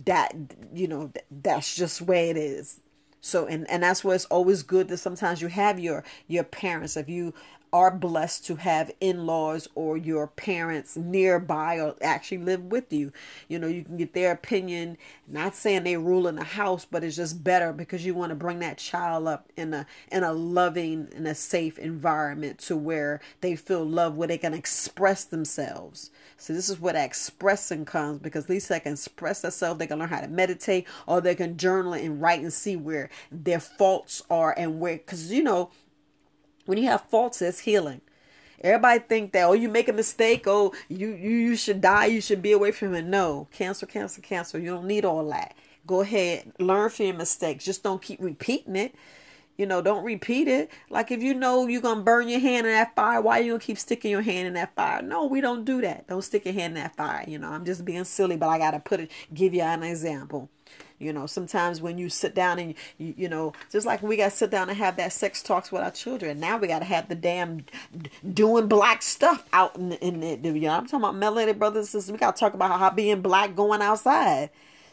that 0.05 0.35
you 0.71 0.87
know 0.87 1.11
that's 1.31 1.73
just 1.75 2.01
where 2.01 2.25
it 2.25 2.37
is. 2.37 2.81
So 3.21 3.45
and 3.45 3.69
and 3.69 3.83
that's 3.83 4.03
where 4.03 4.15
it's 4.15 4.25
always 4.25 4.63
good 4.63 4.87
that 4.89 4.97
sometimes 4.97 5.41
you 5.41 5.47
have 5.47 5.79
your 5.79 6.03
your 6.27 6.43
parents. 6.43 6.97
If 6.97 7.07
you 7.07 7.33
are 7.73 7.91
blessed 7.91 8.45
to 8.45 8.55
have 8.57 8.91
in-laws 8.99 9.67
or 9.75 9.95
your 9.95 10.27
parents 10.27 10.97
nearby 10.97 11.79
or 11.79 11.95
actually 12.01 12.37
live 12.37 12.63
with 12.65 12.91
you. 12.91 13.11
You 13.47 13.59
know 13.59 13.67
you 13.67 13.83
can 13.83 13.97
get 13.97 14.13
their 14.13 14.31
opinion. 14.31 14.97
Not 15.27 15.55
saying 15.55 15.83
they 15.83 15.97
rule 15.97 16.27
in 16.27 16.35
the 16.35 16.43
house 16.43 16.85
but 16.89 17.03
it's 17.03 17.15
just 17.15 17.43
better 17.43 17.71
because 17.71 18.05
you 18.05 18.13
want 18.13 18.31
to 18.31 18.35
bring 18.35 18.59
that 18.59 18.77
child 18.77 19.27
up 19.27 19.49
in 19.55 19.73
a 19.73 19.85
in 20.11 20.23
a 20.23 20.33
loving 20.33 21.07
and 21.15 21.27
a 21.27 21.35
safe 21.35 21.79
environment 21.79 22.59
to 22.59 22.75
where 22.75 23.21
they 23.41 23.55
feel 23.55 23.85
love 23.85 24.15
where 24.15 24.27
they 24.27 24.37
can 24.37 24.53
express 24.53 25.23
themselves. 25.23 26.11
So 26.37 26.53
this 26.53 26.69
is 26.69 26.79
where 26.79 26.93
that 26.93 27.05
expressing 27.05 27.85
comes 27.85 28.19
because 28.19 28.45
at 28.45 28.49
least 28.49 28.69
they 28.69 28.79
can 28.79 28.93
express 28.93 29.41
themselves 29.41 29.79
they 29.79 29.87
can 29.87 29.99
learn 29.99 30.09
how 30.09 30.21
to 30.21 30.27
meditate 30.27 30.87
or 31.07 31.21
they 31.21 31.35
can 31.35 31.57
journal 31.57 31.93
and 31.93 32.21
write 32.21 32.41
and 32.41 32.51
see 32.51 32.75
where 32.75 33.09
their 33.31 33.59
faults 33.59 34.21
are 34.29 34.53
and 34.57 34.79
where 34.79 34.97
because 34.97 35.31
you 35.31 35.43
know 35.43 35.69
when 36.71 36.77
you 36.77 36.87
have 36.87 37.01
faults, 37.09 37.41
it's 37.41 37.59
healing. 37.59 37.99
Everybody 38.61 38.99
think 38.99 39.33
that 39.33 39.43
oh 39.43 39.51
you 39.51 39.67
make 39.67 39.89
a 39.89 39.93
mistake 39.93 40.45
oh 40.47 40.73
you 40.87 41.09
you 41.09 41.31
you 41.31 41.55
should 41.57 41.81
die 41.81 42.05
you 42.05 42.21
should 42.21 42.41
be 42.41 42.53
away 42.53 42.71
from 42.71 42.95
it. 42.95 43.03
No, 43.03 43.49
cancel, 43.51 43.89
cancel, 43.89 44.23
cancel. 44.23 44.57
You 44.61 44.69
don't 44.69 44.87
need 44.87 45.03
all 45.03 45.27
that. 45.31 45.53
Go 45.85 45.99
ahead, 45.99 46.53
learn 46.59 46.89
from 46.89 47.07
your 47.07 47.15
mistakes. 47.15 47.65
Just 47.65 47.83
don't 47.83 48.01
keep 48.01 48.21
repeating 48.21 48.77
it. 48.77 48.95
You 49.57 49.65
know, 49.65 49.81
don't 49.81 50.05
repeat 50.05 50.47
it. 50.47 50.71
Like 50.89 51.11
if 51.11 51.21
you 51.21 51.33
know 51.33 51.67
you're 51.67 51.81
gonna 51.81 52.03
burn 52.03 52.29
your 52.29 52.39
hand 52.39 52.65
in 52.65 52.71
that 52.71 52.95
fire, 52.95 53.19
why 53.19 53.39
are 53.39 53.43
you 53.43 53.51
gonna 53.51 53.59
keep 53.59 53.77
sticking 53.77 54.09
your 54.09 54.21
hand 54.21 54.47
in 54.47 54.53
that 54.53 54.73
fire? 54.73 55.01
No, 55.01 55.25
we 55.25 55.41
don't 55.41 55.65
do 55.65 55.81
that. 55.81 56.07
Don't 56.07 56.21
stick 56.21 56.45
your 56.45 56.53
hand 56.53 56.77
in 56.77 56.83
that 56.83 56.95
fire. 56.95 57.25
You 57.27 57.37
know, 57.37 57.49
I'm 57.49 57.65
just 57.65 57.83
being 57.83 58.05
silly, 58.05 58.37
but 58.37 58.47
I 58.47 58.57
gotta 58.57 58.79
put 58.79 59.01
it, 59.01 59.11
give 59.33 59.53
you 59.53 59.63
an 59.63 59.83
example. 59.83 60.47
You 61.01 61.11
know, 61.11 61.25
sometimes 61.25 61.81
when 61.81 61.97
you 61.97 62.09
sit 62.09 62.35
down 62.35 62.59
and 62.59 62.75
you, 62.97 63.13
you 63.17 63.29
know, 63.29 63.53
just 63.71 63.85
like 63.85 64.03
we 64.03 64.17
got 64.17 64.31
to 64.31 64.37
sit 64.37 64.51
down 64.51 64.69
and 64.69 64.77
have 64.77 64.97
that 64.97 65.11
sex 65.11 65.41
talks 65.41 65.71
with 65.71 65.81
our 65.81 65.91
children. 65.91 66.39
Now 66.39 66.57
we 66.57 66.67
got 66.67 66.79
to 66.79 66.85
have 66.85 67.09
the 67.09 67.15
damn 67.15 67.65
doing 68.33 68.67
black 68.67 69.01
stuff 69.01 69.43
out 69.51 69.75
in, 69.75 69.93
in 69.93 70.21
it. 70.21 70.45
You 70.45 70.53
know, 70.53 70.69
I'm 70.69 70.85
talking 70.85 70.99
about 71.03 71.15
melanated 71.15 71.57
brothers 71.57 71.85
and 71.85 72.01
sisters. 72.01 72.11
We 72.11 72.17
got 72.19 72.35
to 72.35 72.39
talk 72.39 72.53
about 72.53 72.79
how 72.79 72.91
being 72.91 73.21
black 73.21 73.55
going 73.55 73.81
outside. 73.81 74.51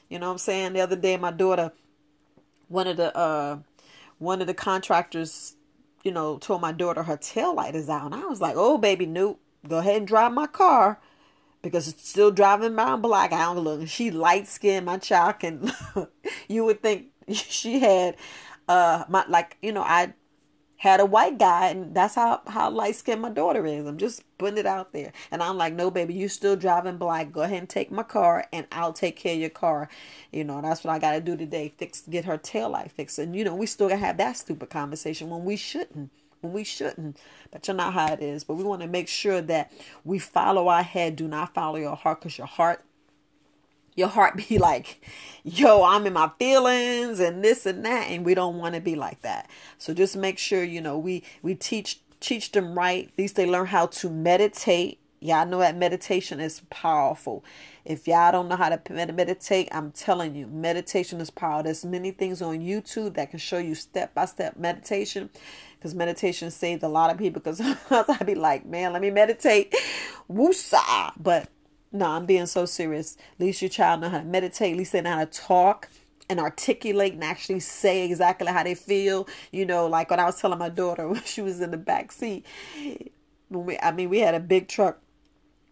You 0.09 0.19
know 0.19 0.27
what 0.27 0.33
I'm 0.33 0.39
saying? 0.39 0.73
The 0.73 0.81
other 0.81 0.97
day, 0.97 1.17
my 1.19 1.31
daughter, 1.31 1.73
one 2.69 2.87
of 2.87 2.97
the 2.97 3.15
uh, 3.17 3.59
one 4.19 4.41
of 4.41 4.47
the 4.47 4.55
contractors, 4.55 5.57
you 6.03 6.11
know, 6.11 6.39
told 6.39 6.63
my 6.63 6.73
daughter 6.73 7.03
her 7.03 7.17
tail 7.17 7.55
light 7.55 7.75
is 7.75 7.89
out, 7.89 8.07
and 8.07 8.15
I 8.15 8.27
was 8.27 8.41
like, 8.41 8.55
"Oh, 8.57 8.79
baby, 8.79 9.05
nope, 9.05 9.41
go 9.69 9.79
ahead 9.79 9.97
and 9.97 10.07
drive 10.07 10.33
my 10.33 10.47
car." 10.47 10.99
Because 11.63 11.89
it's 11.89 12.09
still 12.09 12.31
driving 12.31 12.75
around 12.75 13.03
black. 13.03 13.33
I 13.33 13.45
don't 13.45 13.59
look. 13.59 13.87
She 13.89 14.11
light 14.11 14.47
skinned. 14.47 14.87
My 14.87 14.99
child 14.99 15.41
can. 15.41 15.73
you 16.49 16.65
would 16.65 16.83
think 16.83 17.07
she 17.33 17.81
had, 17.81 18.17
uh, 18.69 19.05
my 19.09 19.25
like 19.29 19.57
you 19.63 19.73
know 19.73 19.83
I 19.83 20.15
had 20.79 21.01
a 21.01 21.07
white 21.07 21.39
guy, 21.39 21.69
and 21.69 21.95
that's 21.95 22.15
how 22.15 22.41
how 22.47 22.71
light 22.71 22.95
skinned 22.95 23.21
my 23.21 23.31
daughter 23.31 23.67
is. 23.67 23.87
I'm 23.87 23.99
just 23.99 24.23
putting 24.39 24.59
it 24.59 24.67
out 24.67 24.93
there, 24.93 25.13
and 25.31 25.43
I'm 25.43 25.57
like, 25.57 25.75
no, 25.75 25.91
baby, 25.91 26.15
you 26.15 26.29
still 26.29 26.57
driving 26.57 26.97
black. 26.99 27.33
Go 27.33 27.43
ahead 27.43 27.59
and 27.59 27.69
take 27.69 27.91
my 27.91 28.05
car, 28.05 28.47
and 28.53 28.67
I'll 28.73 28.93
take 28.93 29.17
care 29.17 29.35
of 29.35 29.41
your 29.41 29.51
car. 29.51 29.89
You 30.33 30.45
know, 30.45 30.63
that's 30.63 30.85
what 30.85 30.93
I 30.93 30.99
got 30.99 31.13
to 31.13 31.21
do 31.21 31.37
today. 31.37 31.73
Fix 31.77 32.03
get 32.03 32.25
her 32.27 32.39
tail 32.39 32.71
light 32.71 32.93
fixed, 32.93 33.19
and 33.19 33.35
you 33.35 33.45
know, 33.45 33.55
we 33.55 33.67
still 33.67 33.89
gonna 33.89 34.01
have 34.01 34.17
that 34.19 34.37
stupid 34.37 34.71
conversation 34.71 35.31
when 35.31 35.45
we 35.45 35.57
shouldn't 35.57 36.11
when 36.41 36.53
we 36.53 36.65
shouldn't. 36.65 37.19
But 37.51 37.67
you 37.69 37.75
know 37.75 37.91
how 37.91 38.13
it 38.13 38.21
is. 38.21 38.45
But 38.45 38.55
we 38.55 38.65
want 38.65 38.83
to 38.83 38.89
make 38.89 39.09
sure 39.09 39.41
that 39.43 39.73
we 40.05 40.19
follow 40.19 40.69
our 40.69 40.83
head, 40.83 41.17
do 41.17 41.29
not 41.29 41.55
follow 41.55 41.77
your 41.77 41.97
heart, 41.97 42.21
because 42.21 42.39
your 42.39 42.47
heart, 42.47 42.85
your 43.95 44.09
heart 44.09 44.37
be 44.49 44.59
like, 44.59 45.05
yo, 45.45 45.85
I'm 45.85 46.07
in 46.07 46.13
my 46.13 46.31
feelings 46.39 47.21
and 47.21 47.43
this 47.43 47.67
and 47.67 47.85
that, 47.85 48.09
and 48.09 48.25
we 48.25 48.35
don't 48.35 48.59
want 48.59 48.75
to 48.75 48.81
be 48.81 48.95
like 48.95 49.23
that. 49.23 49.49
So 49.79 49.95
just 49.95 50.17
make 50.17 50.39
sure 50.39 50.63
you 50.63 50.81
know 50.81 50.99
we 50.99 51.23
we 51.43 51.55
teach 51.55 52.01
teach 52.21 52.53
them 52.53 52.77
right. 52.79 53.09
At 53.09 53.19
least 53.19 53.37
they 53.37 53.47
learn 53.47 53.67
how 53.67 53.87
to 53.87 54.11
meditate. 54.11 54.99
Y'all 55.21 55.47
know 55.47 55.59
that 55.59 55.77
meditation 55.77 56.39
is 56.39 56.63
powerful. 56.71 57.45
If 57.85 58.07
y'all 58.07 58.31
don't 58.31 58.49
know 58.49 58.57
how 58.57 58.69
to 58.69 59.13
meditate, 59.13 59.69
I'm 59.73 59.91
telling 59.91 60.37
you, 60.37 60.47
meditation 60.47 61.21
is 61.21 61.31
powerful. 61.31 61.65
There's 61.65 61.85
many 61.85 62.13
things 62.13 62.41
on 62.41 62.61
YouTube 62.61 63.15
that 63.15 63.31
can 63.31 63.41
show 63.41 63.59
you 63.59 63.75
step 63.75 64.15
by 64.15 64.27
step 64.27 64.57
meditation 64.57 65.31
because 65.79 65.95
meditation 65.95 66.51
saved 66.51 66.83
a 66.83 66.89
lot 66.89 67.11
of 67.11 67.19
people. 67.19 67.41
Because 67.41 67.61
I'd 67.91 68.27
be 68.27 68.35
like, 68.35 68.67
man, 68.67 68.93
let 68.93 69.03
me 69.03 69.11
meditate, 69.11 69.75
woosah. 70.31 71.13
But 71.17 71.49
no, 71.93 72.07
I'm 72.07 72.27
being 72.27 72.47
so 72.47 72.65
serious. 72.67 73.17
At 73.35 73.41
least 73.41 73.63
your 73.63 73.69
child 73.69 74.01
know 74.01 74.09
how 74.09 74.19
to 74.19 74.25
meditate. 74.25 74.73
At 74.73 74.79
least 74.79 74.93
they 74.93 75.01
know 75.01 75.15
how 75.17 75.25
to 75.25 75.27
talk 75.27 75.89
and 76.29 76.39
articulate 76.41 77.15
and 77.15 77.25
actually 77.25 77.61
say 77.61 78.05
exactly 78.05 78.49
how 78.49 78.63
they 78.63 78.75
feel. 78.75 79.29
You 79.53 79.65
know, 79.65 79.87
like 79.87 80.11
when 80.11 80.21
I 80.21 80.25
was 80.25 80.41
telling 80.41 80.59
my 80.59 80.69
daughter 80.69 81.09
when 81.09 81.23
she 81.23 81.41
was 81.41 81.61
in 81.61 81.71
the 81.71 81.77
back 81.77 82.13
seat. 82.13 82.45
When 83.49 83.65
we, 83.65 83.79
I 83.79 83.93
mean, 83.93 84.11
we 84.11 84.19
had 84.19 84.35
a 84.35 84.41
big 84.41 84.69
truck 84.69 85.01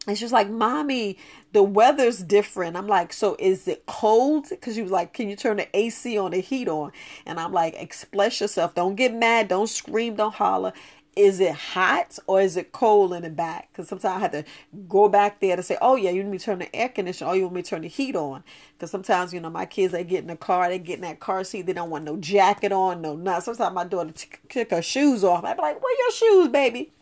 and 0.06 0.16
she 0.16 0.24
was 0.24 0.32
like, 0.32 0.48
Mommy, 0.48 1.18
the 1.52 1.62
weather's 1.62 2.18
different. 2.18 2.76
I'm 2.76 2.86
like, 2.86 3.12
So 3.12 3.36
is 3.38 3.66
it 3.66 3.86
cold? 3.86 4.48
Because 4.50 4.74
she 4.76 4.82
was 4.82 4.92
like, 4.92 5.12
Can 5.12 5.28
you 5.28 5.36
turn 5.36 5.56
the 5.56 5.76
AC 5.76 6.16
on, 6.18 6.30
the 6.30 6.40
heat 6.40 6.68
on? 6.68 6.92
And 7.24 7.40
I'm 7.40 7.52
like, 7.52 7.74
Express 7.74 8.40
yourself. 8.40 8.74
Don't 8.74 8.94
get 8.94 9.12
mad. 9.14 9.48
Don't 9.48 9.68
scream. 9.68 10.14
Don't 10.16 10.34
holler. 10.34 10.72
Is 11.16 11.40
it 11.40 11.54
hot 11.54 12.18
or 12.26 12.42
is 12.42 12.58
it 12.58 12.72
cold 12.72 13.14
in 13.14 13.22
the 13.22 13.30
back? 13.30 13.70
Because 13.72 13.88
sometimes 13.88 14.16
I 14.16 14.18
have 14.20 14.32
to 14.32 14.44
go 14.86 15.08
back 15.08 15.40
there 15.40 15.56
to 15.56 15.62
say, 15.62 15.78
Oh, 15.80 15.96
yeah, 15.96 16.10
you 16.10 16.22
need 16.22 16.30
me 16.30 16.38
to 16.38 16.44
turn 16.44 16.58
the 16.58 16.76
air 16.76 16.90
conditioner. 16.90 17.30
or 17.30 17.36
you 17.36 17.44
want 17.44 17.54
me 17.54 17.62
to 17.62 17.70
turn 17.70 17.82
the 17.82 17.88
heat 17.88 18.14
on. 18.14 18.44
Because 18.74 18.90
sometimes, 18.90 19.32
you 19.32 19.40
know, 19.40 19.48
my 19.50 19.64
kids, 19.64 19.92
they 19.92 20.04
get 20.04 20.20
in 20.20 20.26
the 20.26 20.36
car, 20.36 20.68
they 20.68 20.78
get 20.78 20.96
in 20.96 21.02
that 21.02 21.18
car 21.18 21.42
seat, 21.42 21.62
they 21.62 21.72
don't 21.72 21.90
want 21.90 22.04
no 22.04 22.16
jacket 22.18 22.70
on, 22.70 23.00
no 23.00 23.16
nothing. 23.16 23.54
Sometimes 23.54 23.74
my 23.74 23.84
daughter 23.84 24.12
t- 24.12 24.28
kick 24.48 24.70
her 24.70 24.82
shoes 24.82 25.24
off. 25.24 25.42
I'd 25.42 25.56
be 25.56 25.62
like, 25.62 25.82
Where 25.82 25.98
your 25.98 26.12
shoes, 26.12 26.48
baby? 26.48 26.92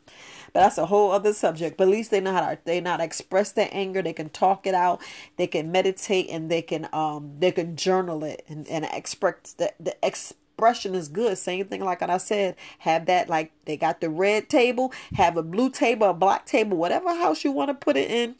But 0.54 0.60
that's 0.60 0.78
a 0.78 0.86
whole 0.86 1.10
other 1.10 1.32
subject. 1.32 1.76
But 1.76 1.88
at 1.88 1.90
least 1.90 2.12
they 2.12 2.20
know 2.20 2.32
how 2.32 2.40
to 2.40 2.58
they 2.64 2.80
not 2.80 3.00
express 3.00 3.50
their 3.50 3.68
anger. 3.72 4.00
They 4.00 4.12
can 4.12 4.30
talk 4.30 4.68
it 4.68 4.74
out. 4.74 5.02
They 5.36 5.48
can 5.48 5.72
meditate 5.72 6.30
and 6.30 6.48
they 6.48 6.62
can 6.62 6.88
um 6.92 7.34
they 7.40 7.50
can 7.50 7.74
journal 7.74 8.22
it 8.22 8.44
and, 8.48 8.66
and 8.68 8.84
express 8.84 9.54
the, 9.58 9.72
the 9.80 9.96
expression 10.06 10.94
is 10.94 11.08
good. 11.08 11.36
Same 11.38 11.66
thing 11.66 11.84
like 11.84 12.02
I 12.02 12.16
said, 12.18 12.54
have 12.78 13.06
that 13.06 13.28
like 13.28 13.50
they 13.64 13.76
got 13.76 14.00
the 14.00 14.08
red 14.08 14.48
table, 14.48 14.92
have 15.14 15.36
a 15.36 15.42
blue 15.42 15.70
table, 15.70 16.08
a 16.08 16.14
black 16.14 16.46
table, 16.46 16.76
whatever 16.76 17.12
house 17.12 17.42
you 17.42 17.50
want 17.50 17.70
to 17.70 17.74
put 17.74 17.96
it 17.96 18.08
in. 18.08 18.36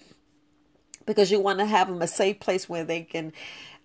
Because 1.06 1.33
you 1.33 1.40
want 1.40 1.59
to 1.59 1.66
have 1.66 1.88
them 1.88 2.00
a 2.00 2.06
safe 2.06 2.38
place 2.38 2.68
where 2.68 2.85
they 2.85 3.02
can 3.02 3.33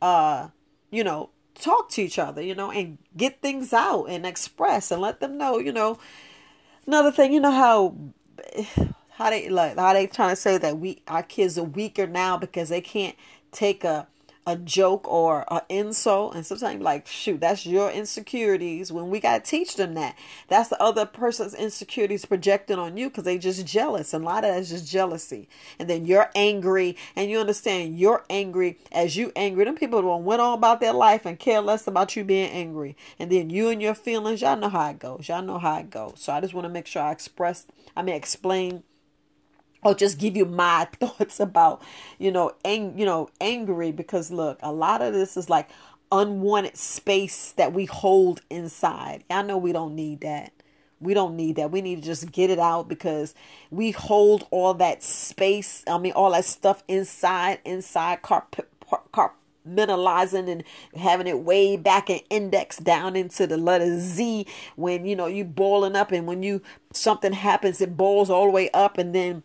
uh 0.03 0.49
you 0.91 1.03
know 1.03 1.31
talk 1.55 1.89
to 1.89 2.03
each 2.03 2.19
other, 2.19 2.43
you 2.43 2.53
know, 2.53 2.69
and 2.69 2.99
get 3.17 3.41
things 3.41 3.73
out 3.73 4.05
and 4.05 4.23
express 4.23 4.91
and 4.91 5.01
let 5.01 5.19
them 5.19 5.35
know, 5.35 5.57
you 5.57 5.71
know. 5.71 5.97
Another 6.87 7.11
thing, 7.11 7.33
you 7.33 7.39
know 7.39 7.51
how 7.51 7.95
how 9.11 9.29
they 9.29 9.49
like 9.49 9.77
how 9.77 9.93
they 9.93 10.07
trying 10.07 10.31
to 10.31 10.35
say 10.35 10.57
that 10.57 10.77
we 10.77 11.01
our 11.07 11.23
kids 11.23 11.57
are 11.57 11.63
weaker 11.63 12.07
now 12.07 12.37
because 12.37 12.69
they 12.69 12.81
can't 12.81 13.15
take 13.51 13.83
a 13.83 14.07
a 14.49 14.55
joke 14.55 15.07
or 15.07 15.45
an 15.53 15.61
insult 15.69 16.33
and 16.33 16.43
sometimes 16.43 16.81
like 16.81 17.05
shoot 17.05 17.39
that's 17.39 17.67
your 17.67 17.91
insecurities 17.91 18.91
when 18.91 19.11
we 19.11 19.19
got 19.19 19.43
to 19.43 19.49
teach 19.49 19.75
them 19.75 19.93
that. 19.93 20.17
That's 20.47 20.69
the 20.69 20.81
other 20.81 21.05
person's 21.05 21.53
insecurities 21.53 22.25
projecting 22.25 22.79
on 22.79 22.97
you 22.97 23.09
because 23.09 23.25
they 23.25 23.37
just 23.37 23.65
jealous 23.67 24.11
and 24.11 24.23
a 24.23 24.27
lot 24.27 24.43
of 24.43 24.51
that 24.51 24.59
is 24.59 24.69
just 24.69 24.89
jealousy. 24.89 25.47
And 25.77 25.87
then 25.87 26.05
you're 26.05 26.31
angry 26.33 26.97
and 27.15 27.29
you 27.29 27.39
understand 27.39 27.99
you're 27.99 28.25
angry 28.27 28.79
as 28.91 29.15
you 29.15 29.31
angry. 29.35 29.65
Them 29.65 29.75
people 29.75 30.01
don't 30.01 30.25
went 30.25 30.41
on 30.41 30.57
about 30.57 30.79
their 30.79 30.93
life 30.93 31.27
and 31.27 31.37
care 31.37 31.61
less 31.61 31.85
about 31.85 32.15
you 32.15 32.23
being 32.23 32.49
angry. 32.49 32.97
And 33.19 33.31
then 33.31 33.51
you 33.51 33.69
and 33.69 33.81
your 33.81 33.93
feelings 33.93 34.41
y'all 34.41 34.57
know 34.57 34.69
how 34.69 34.89
it 34.89 34.97
goes. 34.97 35.27
Y'all 35.29 35.43
know 35.43 35.59
how 35.59 35.77
it 35.77 35.91
goes. 35.91 36.15
So 36.17 36.33
i 36.33 36.41
just 36.41 36.55
want 36.55 36.65
to 36.65 36.69
make 36.69 36.87
sure 36.87 37.03
i 37.03 37.11
express 37.11 37.67
i 37.95 38.01
mean 38.01 38.15
explain 38.15 38.83
or 39.83 39.93
just 39.95 40.19
give 40.19 40.35
you 40.37 40.45
my 40.45 40.85
thoughts 40.99 41.39
about 41.39 41.81
you 42.17 42.31
know 42.31 42.53
ang- 42.65 42.97
you 42.97 43.05
know 43.05 43.29
angry 43.41 43.91
because 43.91 44.31
look 44.31 44.59
a 44.61 44.71
lot 44.71 45.01
of 45.01 45.13
this 45.13 45.37
is 45.37 45.49
like 45.49 45.69
unwanted 46.11 46.75
space 46.75 47.51
that 47.53 47.73
we 47.73 47.85
hold 47.85 48.41
inside. 48.49 49.23
I 49.29 49.43
know 49.43 49.57
we 49.57 49.71
don't 49.71 49.95
need 49.95 50.21
that. 50.21 50.51
We 50.99 51.13
don't 51.13 51.35
need 51.35 51.57
that. 51.57 51.71
We 51.71 51.81
need 51.81 51.97
to 51.97 52.01
just 52.01 52.31
get 52.31 52.49
it 52.49 52.59
out 52.59 52.89
because 52.89 53.35
we 53.71 53.91
hold 53.91 54.47
all 54.51 54.73
that 54.75 55.03
space 55.03 55.83
i 55.87 55.97
mean 55.97 56.13
all 56.13 56.31
that 56.31 56.45
stuff 56.45 56.83
inside 56.87 57.59
inside 57.65 58.21
carp- 58.21 58.67
compartmentalizing 59.13 60.49
and 60.49 60.63
having 60.95 61.27
it 61.27 61.39
way 61.39 61.77
back 61.77 62.09
and 62.09 62.21
index 62.29 62.77
down 62.77 63.15
into 63.15 63.45
the 63.47 63.57
letter 63.57 63.99
Z 63.99 64.45
when 64.75 65.05
you 65.05 65.15
know 65.15 65.27
you 65.27 65.43
boiling 65.45 65.95
up 65.95 66.11
and 66.11 66.27
when 66.27 66.43
you 66.43 66.61
something 66.93 67.33
happens 67.33 67.81
it 67.81 67.97
boils 67.97 68.29
all 68.29 68.45
the 68.45 68.51
way 68.51 68.69
up 68.71 68.97
and 68.97 69.13
then 69.13 69.43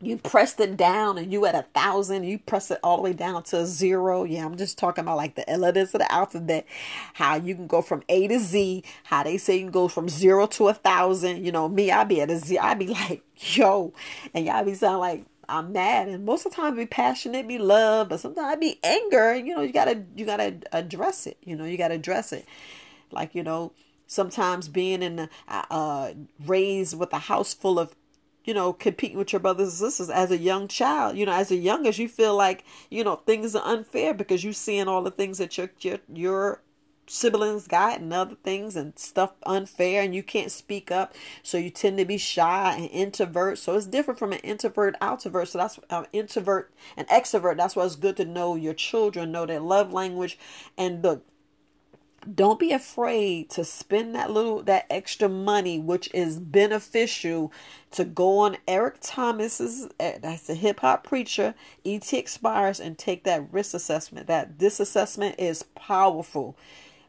you 0.00 0.16
pressed 0.16 0.60
it 0.60 0.76
down 0.76 1.18
and 1.18 1.32
you 1.32 1.44
at 1.46 1.54
a 1.54 1.62
thousand 1.74 2.22
you 2.22 2.38
press 2.38 2.70
it 2.70 2.78
all 2.82 2.96
the 2.96 3.02
way 3.02 3.12
down 3.12 3.42
to 3.42 3.66
zero. 3.66 4.24
Yeah 4.24 4.44
i'm 4.44 4.56
just 4.56 4.78
talking 4.78 5.02
about 5.02 5.16
like 5.16 5.34
the 5.34 5.44
letters 5.56 5.94
of 5.94 6.00
the 6.00 6.12
alphabet 6.12 6.66
how 7.14 7.36
you 7.36 7.54
can 7.54 7.66
go 7.66 7.82
from 7.82 8.02
a 8.08 8.28
to 8.28 8.38
z 8.38 8.84
how 9.04 9.22
they 9.22 9.36
say 9.36 9.56
you 9.56 9.62
can 9.62 9.70
go 9.72 9.88
from 9.88 10.08
zero 10.08 10.46
to 10.46 10.68
a 10.68 10.74
thousand. 10.74 11.44
You 11.44 11.52
know 11.52 11.68
me 11.68 11.90
i'd 11.90 12.08
be 12.08 12.20
at 12.20 12.30
a 12.30 12.38
z 12.38 12.58
i'd 12.58 12.78
be 12.78 12.88
like 12.88 13.22
yo 13.56 13.92
and 14.34 14.46
y'all 14.46 14.64
be 14.64 14.74
sound 14.74 15.00
like 15.00 15.24
i'm 15.48 15.72
mad. 15.72 16.08
And 16.08 16.24
most 16.24 16.46
of 16.46 16.52
the 16.52 16.56
time 16.56 16.76
be 16.76 16.86
passionate 16.86 17.48
be 17.48 17.58
love 17.58 18.08
but 18.08 18.20
sometimes 18.20 18.46
i 18.46 18.54
be 18.56 18.78
anger. 18.84 19.34
You 19.34 19.56
know 19.56 19.62
you 19.62 19.72
gotta 19.72 20.04
you 20.16 20.24
gotta 20.24 20.58
address 20.72 21.26
it. 21.26 21.38
You 21.42 21.56
know 21.56 21.64
you 21.64 21.76
gotta 21.76 21.94
address 21.94 22.32
it. 22.32 22.46
Like 23.10 23.34
you 23.34 23.42
know 23.42 23.72
sometimes 24.06 24.68
being 24.68 25.02
in 25.02 25.16
the 25.16 25.30
uh 25.48 26.12
raised 26.46 26.96
with 26.96 27.12
a 27.12 27.18
house 27.18 27.52
full 27.52 27.78
of 27.80 27.94
you 28.48 28.54
know, 28.54 28.72
competing 28.72 29.18
with 29.18 29.30
your 29.30 29.40
brothers 29.40 29.68
and 29.68 29.92
sisters 29.92 30.08
as 30.08 30.30
a 30.30 30.38
young 30.38 30.68
child. 30.68 31.18
You 31.18 31.26
know, 31.26 31.32
as 31.32 31.50
a 31.50 31.56
youngest, 31.56 31.98
you 31.98 32.08
feel 32.08 32.34
like 32.34 32.64
you 32.88 33.04
know 33.04 33.16
things 33.16 33.54
are 33.54 33.62
unfair 33.62 34.14
because 34.14 34.42
you're 34.42 34.54
seeing 34.54 34.88
all 34.88 35.02
the 35.02 35.10
things 35.10 35.36
that 35.36 35.58
your 35.58 35.68
your 35.80 35.98
your 36.10 36.62
siblings 37.06 37.68
got 37.68 38.00
and 38.00 38.10
other 38.10 38.36
things 38.36 38.74
and 38.74 38.98
stuff 38.98 39.32
unfair 39.44 40.02
and 40.02 40.14
you 40.14 40.22
can't 40.22 40.50
speak 40.50 40.90
up. 40.90 41.14
So 41.42 41.58
you 41.58 41.68
tend 41.68 41.98
to 41.98 42.06
be 42.06 42.16
shy 42.16 42.74
and 42.74 42.88
introvert. 42.90 43.58
So 43.58 43.76
it's 43.76 43.84
different 43.84 44.18
from 44.18 44.32
an 44.32 44.38
introvert 44.38 44.98
outrovert. 44.98 45.48
So 45.48 45.58
that's 45.58 45.78
uh, 45.90 46.04
introvert 46.14 46.72
and 46.96 47.06
extrovert. 47.08 47.58
That's 47.58 47.76
why 47.76 47.84
it's 47.84 47.96
good 47.96 48.16
to 48.16 48.24
know 48.24 48.54
your 48.54 48.72
children 48.72 49.30
know 49.30 49.44
their 49.44 49.60
love 49.60 49.92
language 49.92 50.38
and 50.78 51.02
the 51.02 51.20
don't 52.34 52.58
be 52.58 52.72
afraid 52.72 53.48
to 53.50 53.64
spend 53.64 54.14
that 54.14 54.30
little 54.30 54.62
that 54.62 54.86
extra 54.90 55.28
money 55.28 55.78
which 55.78 56.12
is 56.12 56.38
beneficial 56.38 57.52
to 57.90 58.04
go 58.04 58.38
on 58.38 58.56
eric 58.66 58.96
thomas's 59.00 59.88
eh, 59.98 60.18
that's 60.20 60.48
a 60.50 60.54
hip-hop 60.54 61.04
preacher 61.04 61.54
ET 61.84 62.12
Inspires 62.38 62.78
and 62.78 62.96
take 62.96 63.24
that 63.24 63.52
risk 63.52 63.74
assessment. 63.74 64.26
That 64.26 64.58
this 64.58 64.78
assessment 64.80 65.36
is 65.38 65.62
powerful 65.62 66.56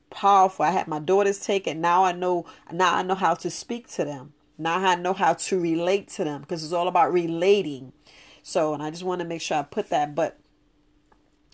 powerful. 0.10 0.66
I 0.66 0.72
had 0.72 0.88
my 0.88 0.98
daughters 0.98 1.40
take 1.40 1.68
it. 1.68 1.78
Now 1.78 2.04
i 2.04 2.12
know 2.12 2.46
now 2.72 2.96
i 2.96 3.04
know 3.04 3.16
how 3.16 3.36
to 3.36 3.50
speak 3.50 3.88
to 3.90 4.06
them. 4.06 4.34
Now 4.58 4.78
i 4.78 4.96
know 4.96 5.14
how 5.14 5.34
to 5.34 5.60
relate 5.60 6.08
to 6.10 6.24
them 6.24 6.42
because 6.42 6.64
it's 6.64 6.74
all 6.74 6.88
about 6.88 7.14
relating. 7.14 7.94
So 8.42 8.74
and 8.74 8.82
i 8.82 8.90
just 8.90 9.04
want 9.04 9.22
to 9.22 9.28
make 9.28 9.42
sure 9.42 9.58
i 9.58 9.62
put 9.62 9.90
that 9.90 10.16
but 10.16 10.40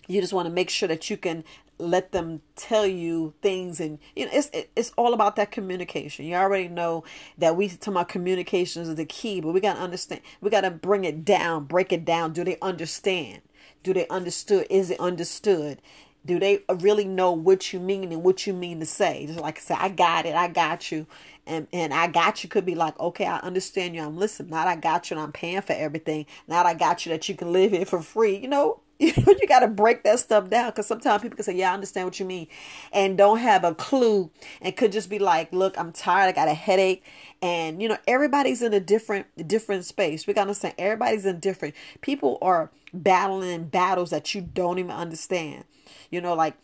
you 0.08 0.20
just 0.20 0.32
want 0.32 0.46
to 0.46 0.52
make 0.52 0.70
sure 0.70 0.88
that 0.88 1.10
you 1.10 1.16
can 1.16 1.44
let 1.78 2.12
them 2.12 2.40
tell 2.54 2.86
you 2.86 3.34
things 3.42 3.80
and 3.80 3.98
you 4.14 4.24
know 4.24 4.30
it's 4.32 4.50
it's 4.74 4.92
all 4.96 5.12
about 5.12 5.36
that 5.36 5.50
communication 5.50 6.24
you 6.24 6.34
already 6.34 6.68
know 6.68 7.04
that 7.36 7.56
we 7.56 7.68
talk 7.68 7.88
about 7.88 8.08
communications 8.08 8.88
is 8.88 8.94
the 8.94 9.04
key 9.04 9.40
but 9.40 9.52
we 9.52 9.60
got 9.60 9.74
to 9.74 9.80
understand 9.80 10.20
we 10.40 10.50
got 10.50 10.62
to 10.62 10.70
bring 10.70 11.04
it 11.04 11.24
down 11.24 11.64
break 11.64 11.92
it 11.92 12.04
down 12.04 12.32
do 12.32 12.44
they 12.44 12.58
understand 12.60 13.42
do 13.82 13.92
they 13.92 14.06
understood 14.08 14.66
is 14.70 14.90
it 14.90 15.00
understood 15.00 15.80
do 16.24 16.40
they 16.40 16.60
really 16.80 17.04
know 17.04 17.30
what 17.30 17.72
you 17.72 17.78
mean 17.78 18.10
and 18.12 18.24
what 18.24 18.46
you 18.46 18.52
mean 18.52 18.80
to 18.80 18.86
say 18.86 19.26
just 19.26 19.40
like 19.40 19.58
i 19.58 19.60
said 19.60 19.76
i 19.78 19.88
got 19.88 20.24
it 20.24 20.34
i 20.34 20.48
got 20.48 20.90
you 20.90 21.06
and 21.46 21.68
and 21.72 21.94
I 21.94 22.08
got 22.08 22.42
you 22.42 22.50
could 22.50 22.66
be 22.66 22.74
like, 22.74 22.98
okay, 22.98 23.26
I 23.26 23.38
understand 23.38 23.94
you. 23.94 24.02
I'm 24.02 24.16
listening. 24.16 24.50
Now 24.50 24.66
I 24.66 24.76
got 24.76 25.10
you 25.10 25.16
and 25.16 25.22
I'm 25.22 25.32
paying 25.32 25.62
for 25.62 25.74
everything. 25.74 26.26
Now 26.48 26.64
I 26.64 26.74
got 26.74 27.06
you 27.06 27.12
that 27.12 27.28
you 27.28 27.36
can 27.36 27.52
live 27.52 27.70
here 27.70 27.86
for 27.86 28.02
free. 28.02 28.36
You 28.36 28.48
know, 28.48 28.80
you 28.98 29.12
know, 29.16 29.34
you 29.38 29.46
got 29.46 29.60
to 29.60 29.68
break 29.68 30.04
that 30.04 30.18
stuff 30.18 30.48
down 30.48 30.70
because 30.70 30.86
sometimes 30.86 31.20
people 31.20 31.36
can 31.36 31.44
say, 31.44 31.54
"Yeah, 31.54 31.70
I 31.70 31.74
understand 31.74 32.06
what 32.06 32.18
you 32.18 32.24
mean," 32.24 32.46
and 32.92 33.18
don't 33.18 33.38
have 33.38 33.62
a 33.62 33.74
clue, 33.74 34.30
and 34.62 34.74
could 34.74 34.90
just 34.90 35.10
be 35.10 35.18
like, 35.18 35.52
"Look, 35.52 35.78
I'm 35.78 35.92
tired. 35.92 36.28
I 36.28 36.32
got 36.32 36.48
a 36.48 36.54
headache," 36.54 37.04
and 37.42 37.82
you 37.82 37.88
know, 37.88 37.98
everybody's 38.06 38.62
in 38.62 38.72
a 38.72 38.80
different 38.80 39.26
different 39.46 39.84
space. 39.84 40.26
We 40.26 40.32
got 40.32 40.44
to 40.44 40.48
understand 40.48 40.76
everybody's 40.78 41.26
in 41.26 41.40
different. 41.40 41.74
People 42.00 42.38
are 42.40 42.70
battling 42.94 43.64
battles 43.64 44.08
that 44.10 44.34
you 44.34 44.40
don't 44.40 44.78
even 44.78 44.92
understand. 44.92 45.64
You 46.10 46.22
know, 46.22 46.32
like 46.32 46.54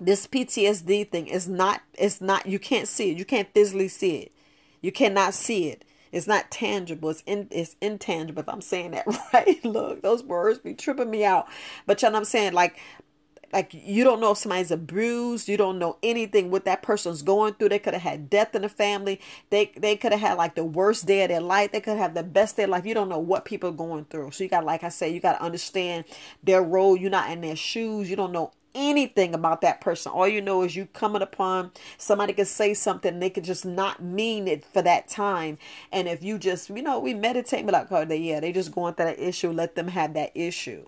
this 0.00 0.26
PTSD 0.26 1.08
thing 1.08 1.28
is 1.28 1.46
not. 1.46 1.82
It's 1.94 2.20
not. 2.20 2.46
You 2.46 2.58
can't 2.58 2.88
see 2.88 3.12
it. 3.12 3.16
You 3.16 3.24
can't 3.24 3.48
physically 3.54 3.88
see 3.88 4.16
it. 4.16 4.32
You 4.80 4.90
cannot 4.90 5.34
see 5.34 5.68
it 5.68 5.84
it's 6.14 6.28
not 6.28 6.50
tangible. 6.50 7.10
It's 7.10 7.24
in, 7.26 7.48
it's 7.50 7.74
intangible. 7.80 8.40
If 8.40 8.48
I'm 8.48 8.60
saying 8.60 8.92
that 8.92 9.04
right, 9.34 9.62
look, 9.64 10.02
those 10.02 10.22
words 10.22 10.60
be 10.60 10.72
tripping 10.72 11.10
me 11.10 11.24
out. 11.24 11.48
But 11.86 12.00
you 12.00 12.08
know 12.08 12.12
what 12.12 12.18
I'm 12.18 12.24
saying? 12.24 12.52
Like, 12.52 12.78
like 13.52 13.72
you 13.72 14.04
don't 14.04 14.20
know 14.20 14.30
if 14.30 14.38
somebody's 14.38 14.70
abused. 14.70 15.48
You 15.48 15.56
don't 15.56 15.78
know 15.78 15.96
anything 16.04 16.52
what 16.52 16.66
that 16.66 16.82
person's 16.82 17.22
going 17.22 17.54
through. 17.54 17.70
They 17.70 17.80
could 17.80 17.94
have 17.94 18.02
had 18.02 18.30
death 18.30 18.54
in 18.54 18.62
the 18.62 18.68
family. 18.68 19.20
They 19.50 19.72
they 19.76 19.96
could 19.96 20.12
have 20.12 20.20
had 20.20 20.38
like 20.38 20.54
the 20.54 20.64
worst 20.64 21.06
day 21.06 21.24
of 21.24 21.30
their 21.30 21.40
life. 21.40 21.72
They 21.72 21.80
could 21.80 21.98
have 21.98 22.14
the 22.14 22.22
best 22.22 22.56
day 22.56 22.62
of 22.62 22.70
life. 22.70 22.86
You 22.86 22.94
don't 22.94 23.08
know 23.08 23.18
what 23.18 23.44
people 23.44 23.70
are 23.70 23.72
going 23.72 24.04
through. 24.04 24.30
So 24.30 24.44
you 24.44 24.50
got, 24.50 24.64
like 24.64 24.84
I 24.84 24.90
said, 24.90 25.12
you 25.12 25.20
got 25.20 25.38
to 25.38 25.42
understand 25.42 26.04
their 26.44 26.62
role. 26.62 26.96
You're 26.96 27.10
not 27.10 27.30
in 27.30 27.40
their 27.40 27.56
shoes. 27.56 28.08
You 28.08 28.14
don't 28.14 28.32
know 28.32 28.52
anything 28.74 29.34
about 29.34 29.60
that 29.60 29.80
person. 29.80 30.12
All 30.12 30.28
you 30.28 30.40
know 30.40 30.62
is 30.62 30.76
you 30.76 30.86
coming 30.86 31.22
upon 31.22 31.72
somebody 31.96 32.32
could 32.32 32.48
say 32.48 32.74
something, 32.74 33.18
they 33.18 33.30
could 33.30 33.44
just 33.44 33.64
not 33.64 34.02
mean 34.02 34.48
it 34.48 34.64
for 34.64 34.82
that 34.82 35.08
time. 35.08 35.58
And 35.92 36.08
if 36.08 36.22
you 36.22 36.38
just, 36.38 36.70
you 36.70 36.82
know, 36.82 36.98
we 36.98 37.14
meditate, 37.14 37.64
be 37.64 37.72
like, 37.72 37.90
oh, 37.90 38.04
they, 38.04 38.18
yeah, 38.18 38.40
they 38.40 38.52
just 38.52 38.72
going 38.72 38.94
through 38.94 39.06
that 39.06 39.20
issue. 39.20 39.50
Let 39.50 39.74
them 39.74 39.88
have 39.88 40.14
that 40.14 40.32
issue. 40.34 40.86